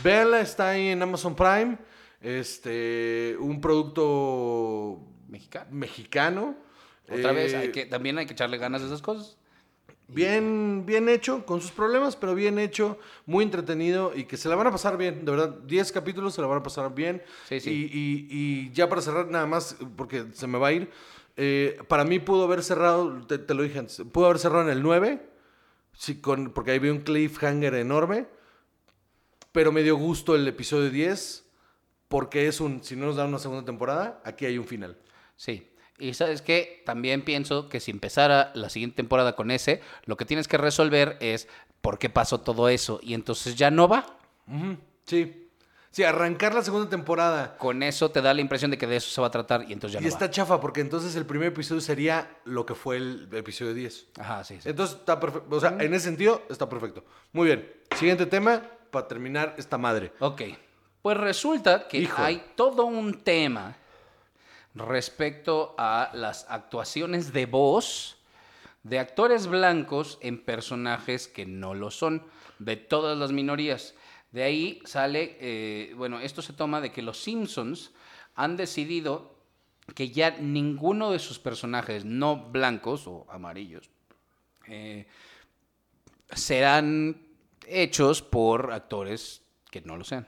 [0.04, 1.78] véanla, está ahí en Amazon Prime.
[2.22, 5.68] Este, un producto Mexicano.
[5.72, 6.56] mexicano.
[7.12, 9.38] Otra vez, Eh, hay que, también hay que echarle ganas a esas cosas.
[10.08, 14.56] Bien, bien hecho, con sus problemas, pero bien hecho, muy entretenido y que se la
[14.56, 15.50] van a pasar bien, de verdad.
[15.66, 17.24] 10 capítulos se la van a pasar bien.
[17.50, 17.72] Sí, sí.
[17.92, 18.28] Y, y-
[18.68, 20.90] y ya para cerrar, nada más, porque se me va a ir.
[21.38, 24.70] eh, para mí pudo haber cerrado, te, te lo dije antes, pudo haber cerrado en
[24.70, 25.28] el 9,
[25.92, 28.28] sí, con, porque ahí vi un cliffhanger enorme.
[29.52, 31.46] Pero me dio gusto el episodio 10,
[32.08, 34.98] porque es un, si no nos dan una segunda temporada, aquí hay un final.
[35.36, 35.70] Sí.
[35.98, 40.26] Y sabes qué, también pienso que si empezara la siguiente temporada con ese, lo que
[40.26, 41.48] tienes que resolver es
[41.82, 43.00] por qué pasó todo eso.
[43.02, 44.18] Y entonces ya no va.
[45.06, 45.42] Sí.
[45.96, 49.10] Sí, arrancar la segunda temporada Con eso te da la impresión de que de eso
[49.10, 51.48] se va a tratar y entonces ya y no está chafa porque entonces el primer
[51.48, 54.08] episodio sería lo que fue el episodio 10.
[54.20, 54.24] va.
[54.26, 54.68] Ajá, sí, sí.
[54.68, 55.56] Entonces está perfecto.
[55.56, 57.06] O sea, en ese sentido está perfecto.
[57.32, 57.72] Muy bien.
[57.96, 60.12] Siguiente tema para terminar esta madre.
[60.20, 60.42] Ok.
[61.02, 62.22] Pues resulta que Hijo.
[62.22, 63.78] hay todo un tema
[64.76, 68.18] respecto a las actuaciones de voz
[68.84, 72.24] de actores blancos en personajes que no lo son,
[72.60, 73.96] de todas las minorías.
[74.32, 77.92] De ahí sale, eh, bueno, esto se toma de que los Simpsons
[78.36, 79.40] han decidido
[79.96, 83.90] que ya ninguno de sus personajes no blancos o amarillos
[84.68, 85.08] eh,
[86.32, 87.22] serán
[87.68, 90.28] hechos por actores que no lo sean.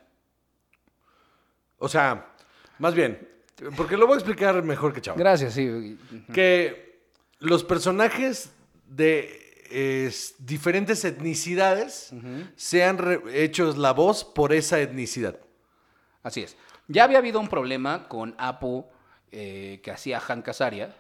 [1.78, 2.34] O sea,
[2.80, 3.37] más bien,
[3.76, 5.18] porque lo voy a explicar mejor que Chava.
[5.18, 5.98] Gracias, sí.
[6.34, 7.02] Que
[7.40, 8.52] los personajes
[8.88, 12.12] de es, diferentes etnicidades
[12.56, 15.38] sean re- hechos la voz por esa etnicidad.
[16.24, 16.56] Así es.
[16.88, 18.86] Ya había habido un problema con Apu
[19.32, 20.96] eh, que hacía Hank Azaria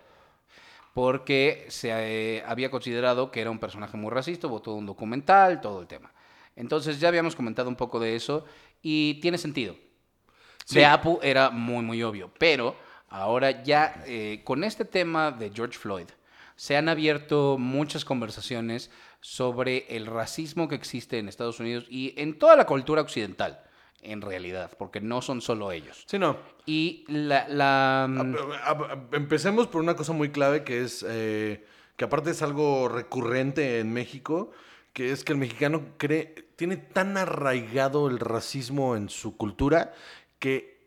[0.93, 5.61] porque se eh, había considerado que era un personaje muy racista, hubo todo un documental,
[5.61, 6.11] todo el tema.
[6.55, 8.45] Entonces ya habíamos comentado un poco de eso
[8.81, 9.75] y tiene sentido.
[10.67, 10.79] Sí.
[10.79, 12.75] De Apu era muy, muy obvio, pero
[13.09, 16.07] ahora ya eh, con este tema de George Floyd
[16.57, 18.91] se han abierto muchas conversaciones
[19.21, 23.61] sobre el racismo que existe en Estados Unidos y en toda la cultura occidental,
[24.01, 26.03] en realidad, porque no son solo ellos.
[26.05, 26.35] Sí, no.
[26.65, 27.47] Y la...
[27.47, 31.65] la mm, A- a- a- Empecemos por una cosa muy clave que es, eh,
[31.95, 34.51] que aparte es algo recurrente en México,
[34.91, 39.93] que es que el mexicano cree, tiene tan arraigado el racismo en su cultura
[40.39, 40.77] que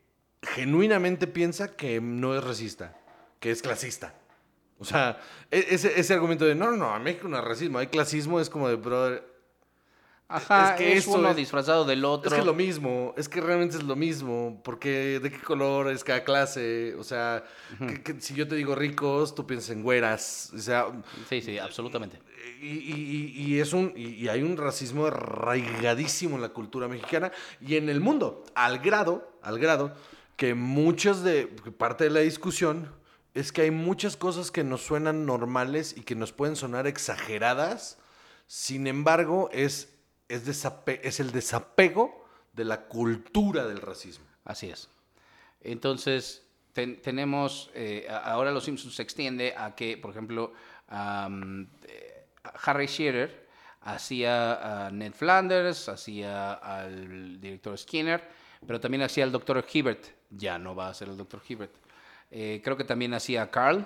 [0.42, 2.96] genuinamente piensa que no es racista,
[3.40, 4.14] que es clasista.
[4.78, 5.20] O sea,
[5.50, 8.40] e- ese, ese argumento de, no, no, no, en México no hay racismo, hay clasismo,
[8.40, 9.29] es como de, brother,
[10.30, 12.28] ajá, es que es eso uno es- disfrazado del otro.
[12.28, 15.90] Es que es lo mismo, es que realmente es lo mismo, porque de qué color
[15.90, 17.44] es cada clase, o sea,
[17.78, 20.86] que- que si yo te digo ricos, tú piensas en güeras, o sea,
[21.28, 22.18] Sí, sí, absolutamente.
[22.62, 27.32] y, y- y- y es un, y, hay un racismo arraigadísimo en la cultura mexicana
[27.60, 29.94] y en el mundo, al grado, al grado,
[30.36, 32.90] que muchas de, parte de la discusión
[33.34, 37.98] es que hay muchas cosas que nos suenan normales y que nos pueden sonar exageradas,
[38.46, 39.90] sin embargo, es,
[40.30, 44.24] es, el desapego de la cultura del racismo.
[44.44, 44.88] Así es.
[45.60, 50.52] Entonces, ten- tenemos, eh, ahora Los Simpsons se extiende a que, por ejemplo,
[50.90, 52.26] eh,
[52.64, 53.48] Harry Shearer
[53.82, 58.28] hacía a Ned Flanders, hacía al director Skinner,
[58.66, 60.06] pero también hacía al doctor Hibbert.
[60.30, 61.72] Ya no va a ser el doctor Hibbert.
[62.30, 63.84] Eh, creo que también hacía a Carl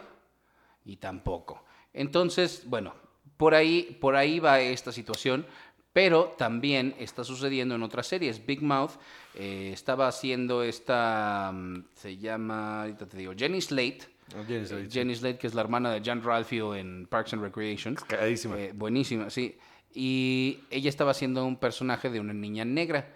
[0.85, 1.65] y tampoco.
[1.93, 2.95] Entonces, bueno,
[3.37, 5.47] por ahí, por ahí va esta situación,
[5.95, 8.45] Pero también está sucediendo en otras series.
[8.45, 8.91] Big Mouth
[9.37, 14.01] eh, estaba haciendo esta, mm, se llama, ahorita te digo, Jenny Slate.
[14.35, 14.89] Ah, Jenny Slate, Eh.
[14.91, 17.95] Jenny Slate, que es la hermana de Jan Ralphio en Parks and Recreation.
[17.95, 18.59] Cagadísima.
[18.59, 19.57] Eh, buenísima, sí.
[19.95, 23.15] Y ella estaba haciendo un personaje de una niña negra.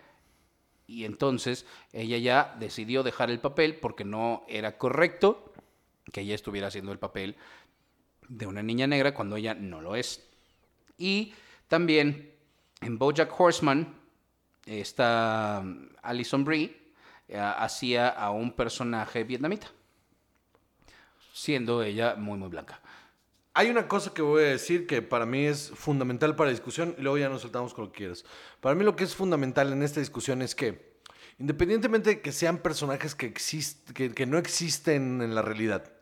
[0.86, 5.52] Y entonces ella ya decidió dejar el papel porque no era correcto
[6.12, 7.34] que ella estuviera haciendo el papel
[8.28, 10.24] de una niña negra cuando ella no lo es.
[10.96, 11.34] Y
[11.66, 12.38] también
[12.80, 13.94] en Bojack Horseman,
[14.66, 16.76] esta um, Alison Brie
[17.28, 19.68] eh, hacía a un personaje vietnamita,
[21.32, 22.80] siendo ella muy, muy blanca.
[23.54, 26.94] Hay una cosa que voy a decir que para mí es fundamental para la discusión
[26.96, 28.24] y luego ya nos soltamos con lo que quieras.
[28.60, 31.00] Para mí lo que es fundamental en esta discusión es que,
[31.38, 35.97] independientemente de que sean personajes que, que no existen en la realidad,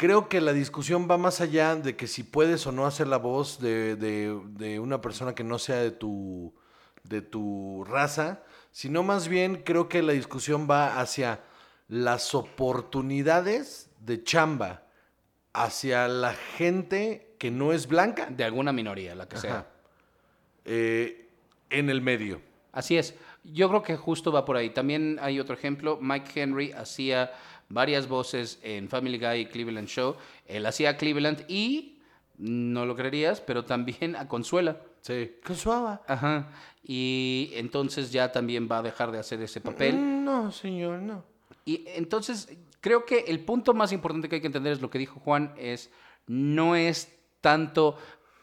[0.00, 3.18] creo que la discusión va más allá de que si puedes o no hacer la
[3.18, 6.54] voz de, de- de una persona que no sea de tu,
[7.04, 8.42] de tu raza,
[8.72, 11.40] sino más bien creo que la discusión va hacia
[11.88, 14.84] las oportunidades de chamba
[15.52, 19.66] hacia la gente que no es blanca De alguna minoría, la que sea.
[20.64, 21.28] Eh,
[21.68, 22.40] en el medio.
[22.72, 23.14] Así es.
[23.44, 24.70] Yo creo que justo va por ahí.
[24.70, 25.98] También hay otro ejemplo.
[26.00, 27.32] Mike Henry hacía
[27.70, 30.16] varias voces en Family Guy y Cleveland Show.
[30.46, 31.96] Él hacía a Cleveland y,
[32.36, 34.78] no lo creerías, pero también a Consuela.
[35.00, 35.32] Sí.
[35.54, 35.98] Suave.
[36.06, 36.50] Ajá.
[36.82, 39.94] Y entonces ya también va a dejar de hacer ese papel.
[39.94, 41.24] Mm, No, señor, no.
[41.64, 42.48] Y entonces
[42.80, 45.54] creo que el punto más importante que hay que entender es lo que dijo Juan,
[45.56, 45.90] es
[46.26, 47.96] no es tanto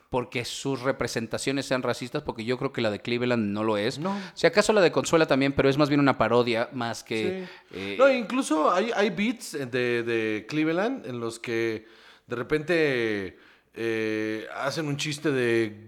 [0.10, 4.00] porque sus representaciones sean racistas, porque yo creo que la de Cleveland no lo es.
[4.00, 4.18] No.
[4.34, 7.48] Si acaso la de Consuela también, pero es más bien una parodia más que...
[7.72, 7.78] Sí.
[7.78, 11.86] eh, No, incluso hay, hay beats de, de Cleveland en los que
[12.28, 13.38] de repente
[13.74, 15.88] eh, hacen un chiste de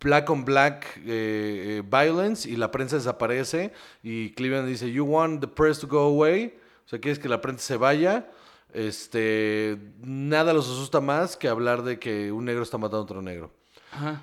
[0.00, 5.40] black on black eh, eh, violence y la prensa desaparece y Cleveland dice, you want
[5.40, 6.54] the press to go away,
[6.86, 8.30] o sea, quieres que la prensa se vaya.
[8.72, 13.22] Este, nada los asusta más que hablar de que un negro está matando a otro
[13.22, 13.50] negro.
[13.92, 14.22] Ajá.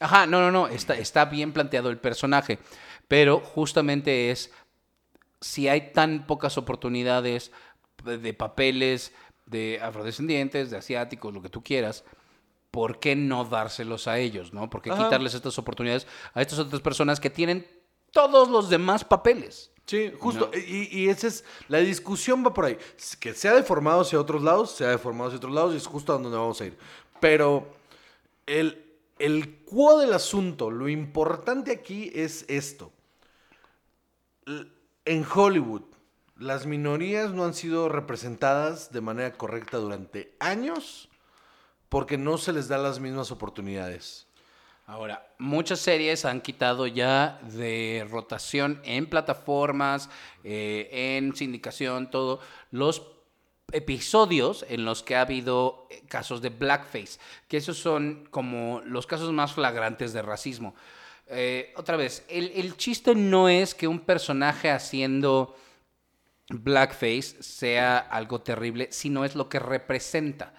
[0.00, 2.58] Ajá, no, no, no, está, está bien planteado el personaje,
[3.06, 4.50] pero justamente es
[5.40, 7.52] si hay tan pocas oportunidades
[8.04, 9.12] de papeles
[9.46, 12.04] de afrodescendientes, de asiáticos, lo que tú quieras,
[12.70, 14.70] ¿por qué no dárselos a ellos, no?
[14.70, 15.04] ¿Por qué Ajá.
[15.04, 17.66] quitarles estas oportunidades a estas otras personas que tienen
[18.10, 19.70] todos los demás papeles?
[19.84, 20.50] Sí, justo.
[20.54, 22.78] Y, y esa es, la discusión va por ahí.
[23.20, 25.86] Que se ha deformado hacia otros lados, se ha deformado hacia otros lados y es
[25.86, 26.78] justo a donde vamos a ir.
[27.20, 27.66] Pero
[28.46, 28.84] el,
[29.18, 32.92] el cuo del asunto, lo importante aquí es esto.
[35.04, 35.82] En Hollywood,
[36.36, 41.08] las minorías no han sido representadas de manera correcta durante años
[41.88, 44.26] porque no se les da las mismas oportunidades.
[44.86, 50.10] Ahora, muchas series han quitado ya de rotación en plataformas,
[50.42, 52.40] eh, en sindicación, todo,
[52.70, 53.00] los
[53.72, 57.18] episodios en los que ha habido eh, casos de blackface,
[57.48, 60.74] que esos son como los casos más flagrantes de racismo.
[61.26, 65.56] Eh, otra vez, el, chiste no es que un personaje haciendo
[66.50, 70.54] blackface sea algo terrible, sino es lo que representa.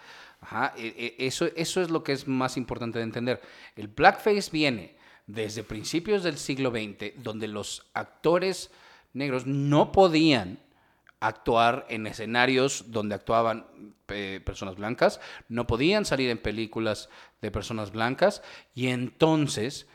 [0.78, 3.42] E- e- eso, eso es lo que es más importante de entender.
[3.76, 4.96] El blackface viene
[5.28, 8.72] desde principios del siglo XX, donde los actores
[9.14, 10.60] negros no podían
[11.28, 13.66] actuar en escenarios donde actuaban
[14.10, 15.20] eh, personas blancas,
[15.50, 17.10] no podían salir en películas
[17.42, 18.42] de personas blancas
[18.76, 19.88] y entonces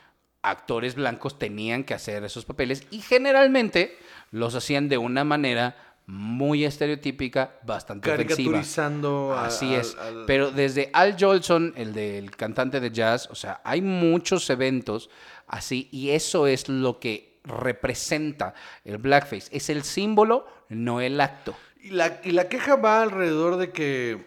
[0.42, 3.96] actores blancos tenían que hacer esos papeles y generalmente
[4.30, 5.76] los hacían de una manera
[6.06, 8.36] muy estereotípica, bastante ofensiva.
[8.36, 9.94] Caricaturizando a- Así al- es.
[9.96, 15.10] al- Pero desde Al Jolson, el del cantante de jazz, o sea, hay muchos eventos
[15.46, 19.48] así y eso es lo que representa el blackface.
[19.50, 21.56] Es el símbolo, no el acto.
[21.80, 24.26] Y la, y la queja va alrededor de que,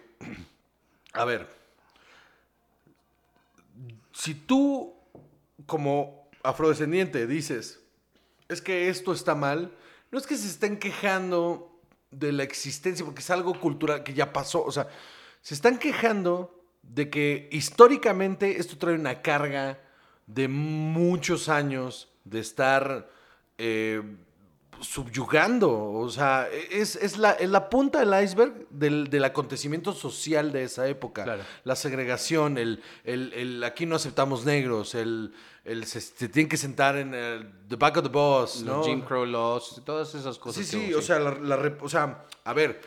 [1.14, 1.48] a ver,
[4.14, 4.94] si tú
[5.66, 7.80] como afrodescendiente dices,
[8.50, 9.72] es que esto está mal,
[10.12, 11.80] no es que se estén quejando
[12.12, 14.88] de la existencia, porque es algo cultural que ya pasó, o sea,
[15.42, 19.80] se están quejando de que históricamente esto trae una carga
[20.28, 23.10] de muchos años de estar...
[23.58, 24.02] eh,
[24.82, 30.52] subyugando, o sea, es, es la, es la punta del iceberg del, del acontecimiento social
[30.52, 31.24] de esa época.
[31.24, 31.44] Claro.
[31.66, 36.58] La segregación, el, el, el aquí no aceptamos negros, el, el se, se tienen que
[36.58, 38.78] sentar en el the back of the bus, ¿no?
[38.78, 40.66] Los Jim Crow laws, todas esas cosas.
[40.66, 42.82] Sí, que sí, o sea, la, la rep- o sea, a ver,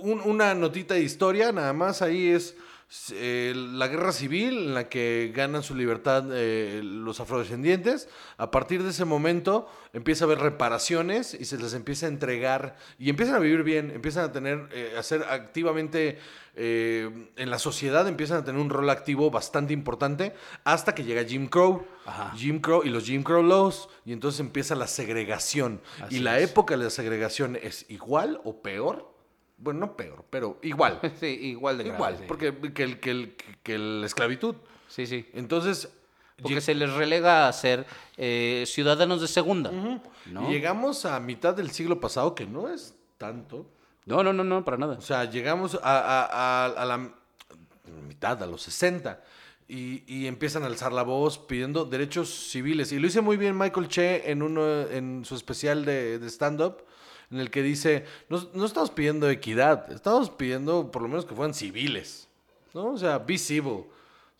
[0.00, 2.56] un- una notita de historia, nada más ahí es,
[3.12, 8.08] eh, la guerra civil en la que ganan su libertad eh, los afrodescendientes.
[8.36, 12.76] A partir de ese momento empieza a haber reparaciones y se les empieza a entregar
[12.98, 16.18] y empiezan a vivir bien, empiezan a tener, eh, a ser activamente
[16.56, 20.34] en la sociedad, empiezan a tener un rol activo bastante importante
[20.64, 21.86] hasta que llega Jim Crow.
[22.36, 25.80] Jim Crow y los Jim Crow Laws y entonces empieza la segregación.
[26.10, 29.10] y la época de la segregación es igual o peor
[29.60, 31.00] bueno, no peor, pero igual.
[31.20, 31.96] Sí, igual de grave.
[31.96, 34.56] Igual, porque que, el, que, el, que la esclavitud.
[34.88, 35.28] Sí, sí.
[35.34, 35.88] Entonces...
[36.42, 37.84] Porque se les relega a ser
[38.16, 39.70] eh, ciudadanos de segunda.
[40.48, 43.66] llegamos a mitad del siglo pasado, que no es tanto.
[44.06, 44.96] No, no, no, no, para nada.
[44.98, 47.12] O sea, llegamos a, a, la
[48.06, 49.22] mitad, a los 60.
[49.68, 52.90] Y, y, empiezan a alzar la voz pidiendo derechos civiles.
[52.90, 56.84] Y lo hice muy bien Michael Che en, uno, en su especial de, de stand-up
[57.30, 61.54] en el que dice, no, estamos pidiendo equidad, estamos pidiendo por lo menos que fueran
[61.54, 62.28] civiles,
[62.74, 62.88] ¿no?
[62.88, 63.36] O sea, be.
[63.60, 63.86] O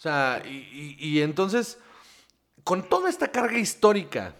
[0.03, 1.79] sea, y, entonces,
[2.65, 4.35] con toda esta carga histórica,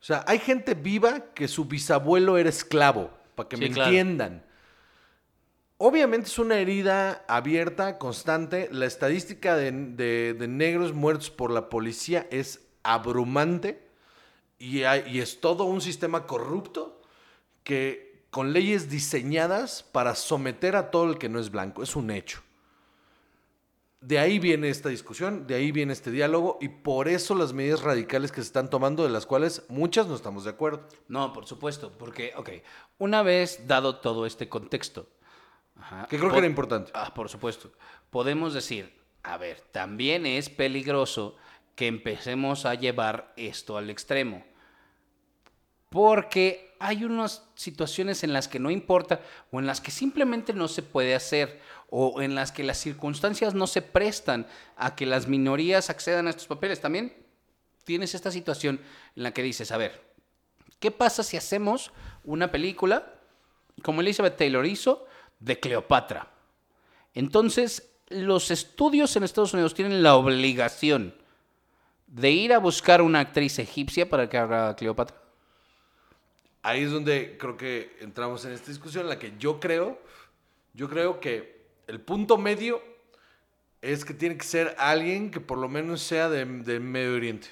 [0.00, 4.44] o sea, hay gente viva que su bisabuelo era esclavo, para que me entiendan.
[5.78, 8.68] Obviamente es una herida abierta, constante.
[8.72, 13.86] La estadística de, de, negros muertos por la policía es abrumante
[14.58, 17.02] y, y, es todo un sistema corrupto
[17.62, 21.82] que con leyes diseñadas para someter a todo el que no es blanco.
[21.82, 22.42] Es un hecho.
[24.00, 27.82] De ahí viene esta discusión, de ahí viene este diálogo y por eso las medidas
[27.82, 30.86] radicales que se están tomando, de las cuales muchas no estamos de acuerdo.
[31.08, 32.50] No, por supuesto, porque, ok,
[32.98, 35.08] una vez dado todo este contexto,
[36.08, 36.90] que creo que era importante.
[36.94, 37.72] Ah, por supuesto,
[38.10, 38.92] podemos decir,
[39.22, 41.36] a ver, también es peligroso
[41.74, 44.44] que empecemos a llevar esto al extremo,
[45.90, 49.20] porque hay unas situaciones en las que no importa
[49.50, 53.54] o en las que simplemente no se puede hacer o en las que las circunstancias
[53.54, 56.80] no se prestan a que las minorías accedan a estos papeles.
[56.80, 57.14] También
[57.84, 58.80] tienes esta situación
[59.14, 60.02] en la que dices, a ver,
[60.80, 61.92] ¿qué pasa si hacemos
[62.24, 63.14] una película
[63.82, 65.06] como Elizabeth Taylor hizo
[65.38, 66.30] de Cleopatra?
[67.14, 71.14] Entonces, los estudios en Estados Unidos tienen la obligación
[72.06, 75.26] de ir a buscar una actriz egipcia para que haga Cleopatra
[76.66, 80.00] ahí es donde creo que entramos en esta discusión en la que yo creo,
[80.74, 81.55] yo creo que
[81.86, 82.82] el punto medio
[83.80, 87.48] es que tiene que ser alguien que por lo menos sea de, Medio Oriente.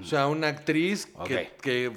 [0.00, 1.92] O sea, una actriz que, que,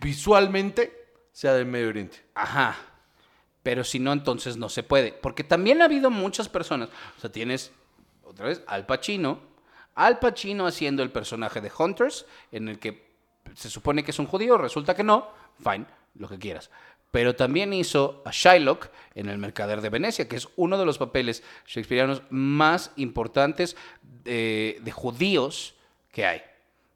[0.00, 0.92] visualmente
[1.32, 2.18] sea de Medio Oriente.
[2.34, 2.76] Ajá.
[3.62, 5.12] Pero si no, entonces no se puede.
[5.12, 6.88] Porque también ha habido muchas personas.
[7.16, 7.70] O sea, tienes,
[8.24, 9.40] otra vez, Al Pacino.
[9.94, 13.12] Al Pacino haciendo el personaje de Hunters, en el que
[13.54, 15.28] se supone que es un judío, resulta que no,
[15.62, 16.70] fine, lo que quieras.
[17.12, 20.98] Pero también hizo a Shylock en El Mercader de Venecia, que es uno de los
[20.98, 23.76] papeles shakespearianos más importantes
[24.24, 25.74] de, judíos
[26.10, 26.42] que hay.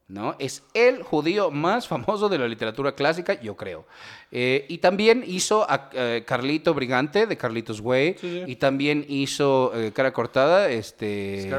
[0.08, 0.34] ¿no?
[0.38, 3.84] Es el judío más famoso de la literatura clásica, yo creo.
[4.32, 8.44] Eh, y también hizo a eh, Carlito Brigante de Carlitos Way.
[8.46, 11.50] Y también hizo eh, Cara Cortada, este.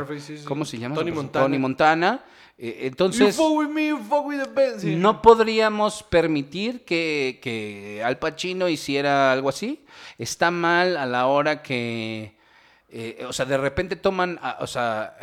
[0.46, 0.96] ¿Cómo se llama?
[0.96, 1.46] Tony Montana.
[1.46, 2.26] Tony Montana.
[2.58, 3.38] Entonces.
[4.84, 9.86] No podríamos permitir que, Al Pacino hiciera algo así.
[10.18, 12.38] Está mal a la hora que.
[13.28, 14.40] o sea, de repente toman.
[14.60, 15.18] o sea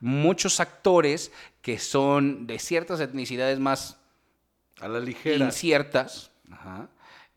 [0.00, 1.30] muchos actores
[1.60, 3.98] que son de ciertas etnicidades más
[4.80, 6.30] a la ligera inciertas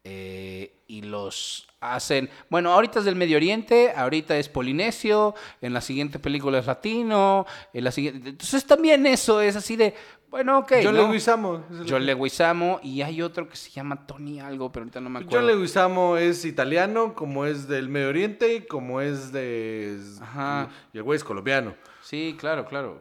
[0.03, 5.81] eh, y los hacen bueno ahorita es del Medio Oriente ahorita es polinesio en la
[5.81, 9.93] siguiente película es latino en la siguiente entonces también eso es así de
[10.33, 10.71] bueno, ok.
[10.81, 11.05] John ¿no?
[11.05, 11.63] Leguizamo.
[11.87, 15.37] John Leguizamo y hay otro que se llama Tony algo, pero ahorita no me acuerdo.
[15.37, 19.95] John Leguizamo es italiano, como es del Medio Oriente, como es de...
[20.19, 20.69] Ajá.
[20.91, 21.75] Y el güey es colombiano.
[22.01, 22.99] Sí, claro, claro.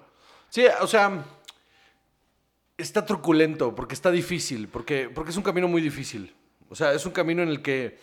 [0.50, 1.24] Sí, o sea,
[2.76, 6.34] está truculento porque está difícil, porque, porque es un camino muy difícil.
[6.72, 7.98] O sea, es un camino en el que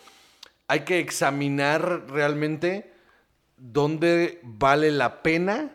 [0.68, 2.94] hay que examinar realmente
[3.58, 5.72] dónde vale la pena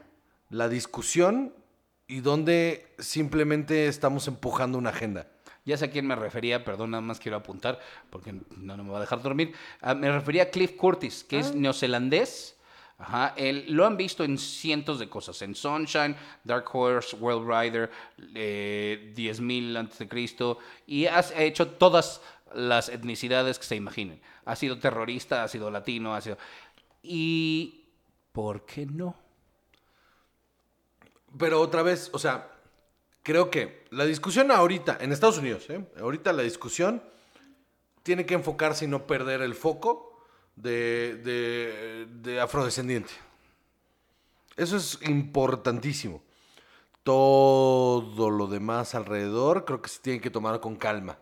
[0.48, 1.52] la discusión
[2.06, 5.26] y dónde simplemente estamos empujando una agenda.
[5.64, 7.80] Ya sé a quién me refería, perdón, nada más quiero apuntar
[8.10, 9.54] porque no, me va a dejar dormir.
[9.80, 11.54] Ah, me refería a Cliff Curtis, que es ah.
[11.56, 12.54] neozelandés
[12.96, 16.14] Ajá, él, lo han visto en cientos de cosas, en Sunshine,
[16.44, 17.90] Dark Horse, World Rider,
[18.34, 22.22] eh, 10.000 antes de Cristo, y ha hecho todas
[22.54, 24.20] las etnicidades que se imaginen.
[24.44, 26.38] Ha sido terrorista, ha sido latino, ha sido...
[27.02, 27.84] ¿Y
[28.32, 29.14] por qué no?
[31.38, 32.50] Pero otra vez, o sea,
[33.22, 35.84] creo que la discusión ahorita, en Estados Unidos, ¿eh?
[36.00, 37.02] ahorita la discusión
[38.02, 40.24] tiene que enfocarse y no perder el foco
[40.56, 43.12] de, de, de afrodescendiente.
[44.56, 46.22] Eso es importantísimo.
[47.02, 51.18] Todo lo demás alrededor creo que se tiene que tomar con calma.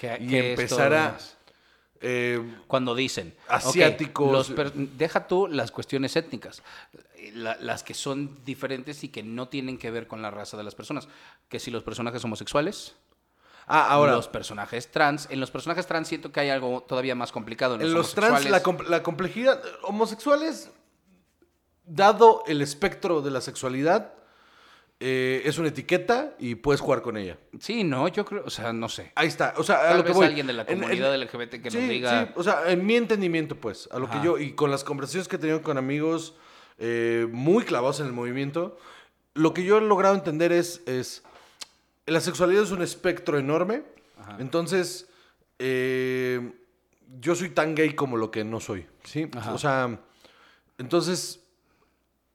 [0.00, 1.18] Que- Y que empezar a...
[2.00, 4.32] eh, Cuando dicen Asiáticos.
[4.32, 4.52] los
[4.96, 6.62] deja tú las cuestiones étnicas,
[7.34, 10.64] la- las que son diferentes y que no tienen que ver con la raza de
[10.64, 11.06] las personas.
[11.50, 12.94] Que si los personajes homosexuales,
[13.66, 15.28] ah, ahora, los personajes trans.
[15.30, 17.74] En los personajes trans siento que hay algo todavía más complicado.
[17.74, 19.62] En los, en los trans, la, com- la complejidad...
[19.82, 20.70] Homosexuales,
[21.84, 24.14] dado el espectro de la sexualidad,
[25.02, 27.38] eh, es una etiqueta y puedes jugar con ella.
[27.58, 29.12] Sí, no, yo creo, o sea, no sé.
[29.14, 30.26] Ahí está, o sea, a Tal lo que vez voy.
[30.26, 32.26] alguien de la En- en- comunidad LGBT que sí, nos diga.
[32.26, 34.20] Sí, o sea, en mi entendimiento, pues, a lo Ajá.
[34.20, 36.34] que yo, y con las conversaciones que he tenido con amigos
[36.78, 38.78] eh, muy clavados en el movimiento,
[39.34, 41.22] lo que yo he logrado entender es, es
[42.06, 43.82] la sexualidad es un espectro enorme,
[44.18, 44.36] Ajá.
[44.38, 45.08] entonces,
[45.58, 46.52] eh,
[47.20, 49.28] yo soy tan gay como lo que no soy, ¿sí?
[49.36, 49.52] Ajá.
[49.54, 49.98] O sea,
[50.78, 51.39] entonces,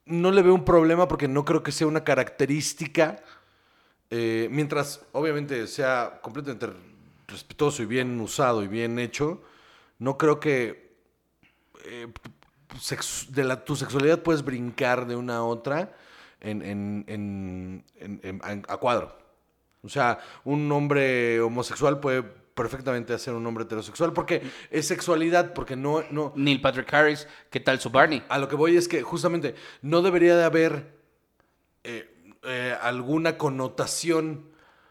[0.06, 3.18] no le veo un problema porque no creo que sea una característica,
[4.10, 6.68] eh, mientras obviamente sea completamente
[7.28, 9.42] respetuoso y bien usado y bien hecho,
[10.00, 10.94] no creo que
[11.86, 12.08] eh,
[13.30, 15.96] de la, tu sexualidad puedes brincar de una a otra
[16.42, 19.18] en- en- en- a cuadro.
[19.82, 22.24] O sea, un hombre homosexual puede
[22.56, 24.42] perfectamente ser un hombre heterosexual porque
[24.72, 28.24] es sexualidad, porque no, no, Neil Patrick Harris, ¿qué tal su Barney?
[28.30, 30.96] a lo que voy es que justamente no debería de haber
[31.84, 32.10] eh,
[32.44, 34.50] eh, alguna connotación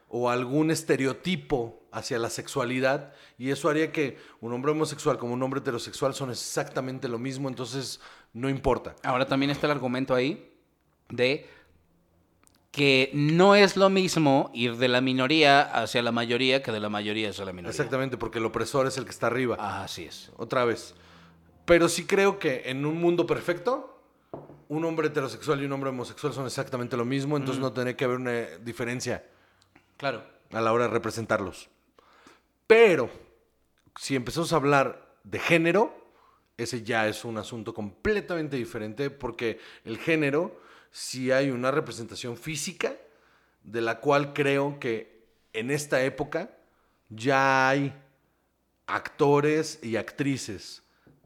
[0.08, 5.42] o algún estereotipo hacia la sexualidad y eso haría que un hombre homosexual como un
[5.42, 8.00] hombre heterosexual son exactamente lo mismo, entonces
[8.34, 8.94] no importa.
[9.02, 10.52] Ahora también está el argumento ahí
[11.08, 11.48] de
[12.74, 16.88] que no es lo mismo ir de la minoría hacia la mayoría que de la
[16.88, 17.70] mayoría hacia la minoría.
[17.70, 19.56] Exactamente, porque el opresor es el que está arriba.
[19.60, 20.32] Ah, así es.
[20.36, 20.94] Otra vez.
[21.64, 24.02] Pero sí creo que en un mundo perfecto,
[24.68, 28.04] un hombre heterosexual y un hombre homosexual son exactamente lo mismo, entonces no tendría que
[28.04, 29.24] haber una diferencia.
[29.96, 30.24] Claro.
[30.52, 31.68] a la hora de representarlos.
[32.66, 33.08] Pero,
[33.96, 35.96] si empezamos a hablar de género,
[36.56, 40.60] ese ya es un asunto completamente diferente porque el género,
[40.96, 42.94] si hay una representación física,
[43.64, 46.56] de la cual creo que en esta época
[47.08, 47.92] ya hay
[48.86, 50.84] actores y actrices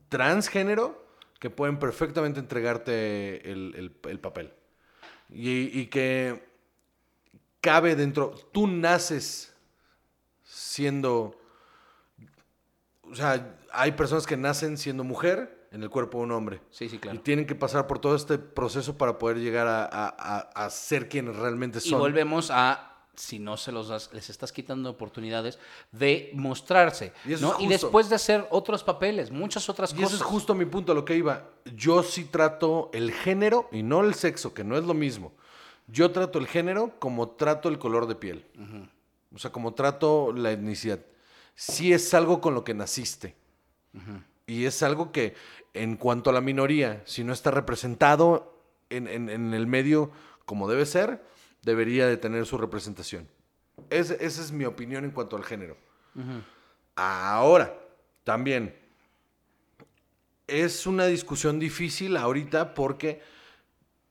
[0.09, 1.07] transgénero
[1.39, 4.55] que pueden perfectamente entregarte el, el- el papel.
[5.29, 6.43] Y, y que
[7.61, 9.53] cabe dentro, tú naces
[10.45, 11.39] siendo,
[13.03, 16.61] o sea, hay personas que nacen siendo mujer en el cuerpo de un hombre.
[16.71, 17.21] Sí, sí, Y claro.
[17.21, 21.37] tienen que pasar por todo este proceso para poder llegar a, a- a- ser quienes
[21.37, 21.99] realmente Y son.
[22.01, 25.59] volvemos a, si no se los das, les estás quitando oportunidades
[25.93, 27.13] de mostrarse.
[27.27, 27.61] Y eso ¿no?
[27.65, 30.13] y después de hacer otros papeles, muchas otras Y cosas.
[30.15, 31.51] ese es justo mi punto a lo que iba.
[31.75, 35.33] Yo sí trato el género y no el sexo, que no es lo mismo.
[35.87, 38.45] Yo trato el género como trato el color de piel.
[39.35, 41.01] O sea, como trato la etnicidad.
[41.55, 43.35] Sí es algo con lo que naciste.
[44.49, 45.35] Y es algo que,
[45.75, 48.59] en cuanto a la minoría, si no está representado
[48.91, 50.11] en, en- en el medio
[50.47, 51.23] como debe ser,
[51.63, 53.29] debería de tener su representación.
[53.91, 55.77] Ese- esa es mi opinión en cuanto al género.
[56.97, 57.75] Ahora,
[58.25, 58.75] también,
[60.47, 63.21] es una discusión difícil ahorita porque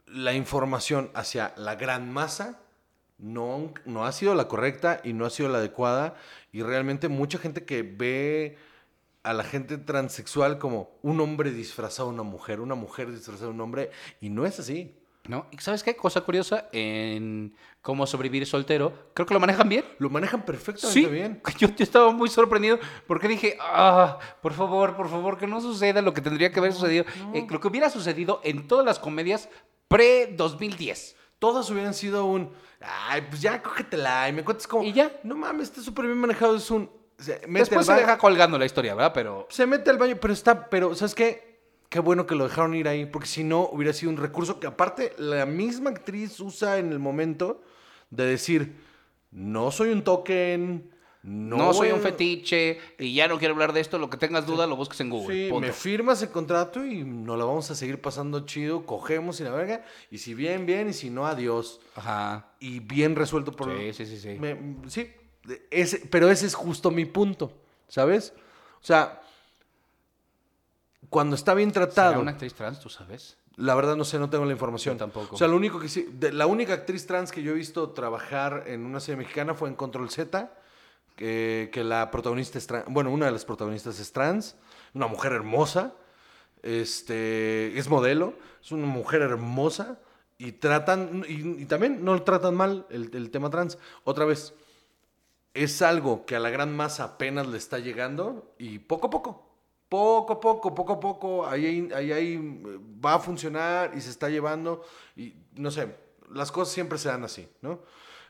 [0.06, 2.60] la información hacia la gran masa
[3.18, 6.16] no, no ha sido la correcta y no ha sido la adecuada.
[6.52, 8.58] Y realmente mucha gente que ve
[9.28, 13.54] a la gente transexual como un hombre disfrazado de una mujer, una mujer disfrazada de
[13.54, 14.96] un hombre, y no es así.
[15.28, 15.46] ¿no?
[15.52, 15.94] ¿Y sabes qué?
[15.98, 19.84] Cosa curiosa, en cómo sobrevivir soltero, creo que lo manejan bien.
[20.00, 21.42] Lo manejan perfectamente Sí, bien.
[21.58, 26.02] Yo, yo estaba muy sorprendido porque dije, ah, por favor, por favor, que no suceda
[26.02, 27.04] lo que tendría que haber sucedido.
[27.34, 29.50] Eh, lo que hubiera sucedido en todas las comedias
[29.90, 31.16] pre-2010.
[31.40, 35.12] Todas hubieran sido un, ay, pues ya cógetela y me cuentas como, Y ya.
[35.24, 38.66] no mames, está súper bien manejado, es un, se mete Después se deja colgando la
[38.66, 39.12] historia, ¿verdad?
[39.14, 41.60] Pero se mete al baño, pero está, pero ¿sabes qué?
[41.90, 44.68] Qué bueno que lo dejaron ir ahí, porque si no hubiera sido un recurso que
[44.68, 47.62] aparte la misma actriz usa en el momento
[48.10, 48.76] de decir,
[49.32, 50.92] no soy un token,
[51.24, 54.00] no, no, soy un fetiche y ya no quiero hablar de esto.
[54.00, 55.50] Lo que tengas duda lo busques en Google.
[55.50, 59.44] Sí, me firmas el contrato y nos la vamos a seguir pasando chido, cogemos y
[59.44, 61.80] la verga, y si bien, bien, y si no, adiós.
[61.96, 62.52] Ajá.
[62.60, 63.70] Y bien resuelto por...
[63.78, 64.38] Sí, sí, sí, sí.
[64.40, 65.10] Me- sí,
[65.72, 67.52] ese- pero ese es justo mi punto,
[67.88, 68.34] ¿sabes?
[68.82, 69.22] O sea,
[71.10, 73.38] cuando está bien ¿Será tratado, una actriz trans, tú sabes?
[73.56, 74.96] la verdad no sé, no tengo la información.
[74.96, 75.36] Yo tampoco.
[75.36, 77.90] O sea, lo único que sí, de- la única actriz trans que yo he visto
[77.92, 80.52] trabajar en una serie mexicana fue en Control Z,
[81.16, 84.56] que, que la protagonista es trans, bueno, una de las protagonistas es trans.
[84.94, 85.94] una mujer hermosa,
[86.64, 88.34] este, es modelo,
[88.64, 89.98] es una mujer hermosa
[90.38, 93.78] y tratan, y, y también no tratan mal el, el tema trans.
[94.04, 94.54] Otra vez,
[95.64, 99.50] es algo que a la gran masa apenas le está llegando y poco a poco,
[99.90, 104.10] poco a poco, poco a poco, ahí, ahí, hay, eh, va a funcionar y se
[104.10, 104.84] está llevando
[105.16, 105.96] y no sé,
[106.32, 107.82] las cosas siempre se dan así, ¿no?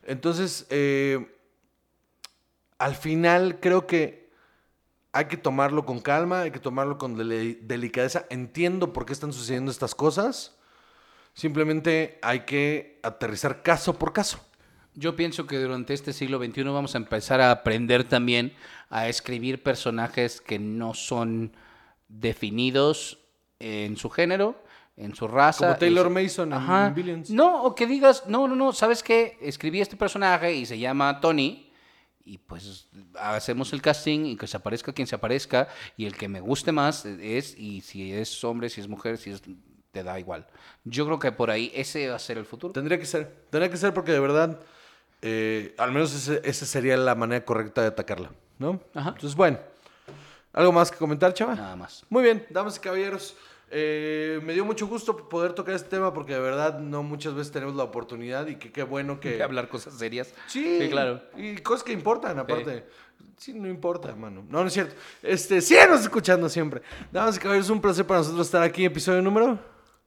[0.03, 1.36] Entonces, eh,
[2.78, 4.28] al final creo que
[5.11, 8.25] hay que tomarlo con calma, hay que tomarlo con delicadeza.
[8.30, 10.55] Entiendo por qué están sucediendo estas cosas.
[11.34, 14.39] Simplemente hay que aterrizar caso por caso.
[15.00, 18.54] Yo pienso que durante este siglo XXI vamos a empezar a aprender también
[18.89, 21.52] a escribir personajes que no son
[22.10, 23.20] definidos
[23.60, 24.62] en su género,
[24.95, 25.68] en su raza.
[25.68, 26.89] Como Taylor en su- Mason en Ajá.
[26.89, 27.30] Billions.
[27.30, 29.38] No, o que digas, no, no, no, ¿sabes qué?
[29.41, 31.72] Escribí este personaje y se llama Tony.
[32.26, 32.88] Y pues
[33.18, 35.70] hacemos el casting y que se aparezca quien se aparezca.
[35.95, 39.30] Y el que me guste más es, y si es hombre, si es mujer, si
[39.30, 39.41] es.
[39.91, 40.45] te da igual.
[40.84, 42.74] Yo creo que por ahí ese va a ser el futuro.
[42.74, 43.45] Tendría que ser.
[43.50, 44.60] Tendría que ser porque de verdad,
[45.22, 48.80] eh, al menos ese- esa sería la manera correcta de atacarla, ¿no?
[48.93, 49.09] Ajá.
[49.09, 49.59] Entonces, bueno.
[50.53, 51.53] ¿Algo más que comentar, chava?
[51.53, 52.03] Nada más.
[52.09, 53.36] Muy bien, damas y caballeros.
[53.70, 57.51] eh, me dio mucho gusto poder tocar este tema porque de verdad no muchas veces
[57.51, 59.43] tenemos la oportunidad y que qué bueno que...
[59.43, 60.34] Hablar cosas serias.
[60.47, 61.22] Sí, claro.
[61.36, 62.86] Y cosas que importan, aparte.
[63.36, 64.43] Sí, no importa, mano.
[64.49, 64.95] No, no es cierto.
[65.22, 66.82] Este, síganos escuchando siempre.
[67.11, 69.59] Damas y caballeros, un placer para nosotros estar aquí, episodio número.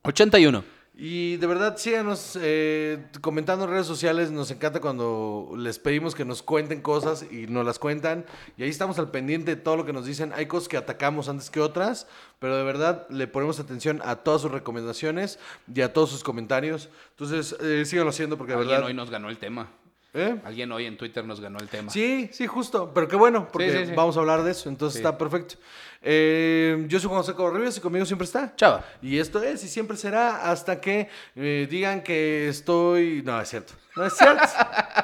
[0.04, 0.64] 81.
[1.02, 4.30] Y de verdad, síganos eh, comentando en redes sociales.
[4.30, 8.26] Nos encanta cuando les pedimos que nos cuenten cosas y nos las cuentan.
[8.58, 10.34] Y ahí estamos al pendiente de todo lo que nos dicen.
[10.34, 12.06] Hay cosas que atacamos antes que otras,
[12.38, 15.38] pero de verdad le ponemos atención a todas sus recomendaciones
[15.74, 16.90] y a todos sus comentarios.
[17.12, 18.88] Entonces, eh, síganlo haciendo porque de Alguien verdad.
[18.88, 19.70] hoy nos ganó el tema.
[20.12, 20.38] ¿Eh?
[20.44, 21.90] Alguien hoy en Twitter nos ganó el tema.
[21.90, 22.90] Sí, sí, justo.
[22.92, 23.92] Pero qué bueno, porque Sí, sí, sí.
[23.96, 24.68] vamos a hablar de eso.
[24.68, 25.54] Entonces está perfecto.
[26.02, 28.54] Eh, yo soy Juan José Rivas y conmigo siempre está.
[28.56, 28.84] Chava.
[29.02, 33.22] Y esto es y siempre será hasta que eh, digan que estoy.
[33.22, 33.74] No, es cierto.
[33.96, 34.46] No es cierto.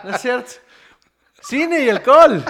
[0.04, 0.52] No es cierto.
[1.42, 2.42] Cine y alcohol.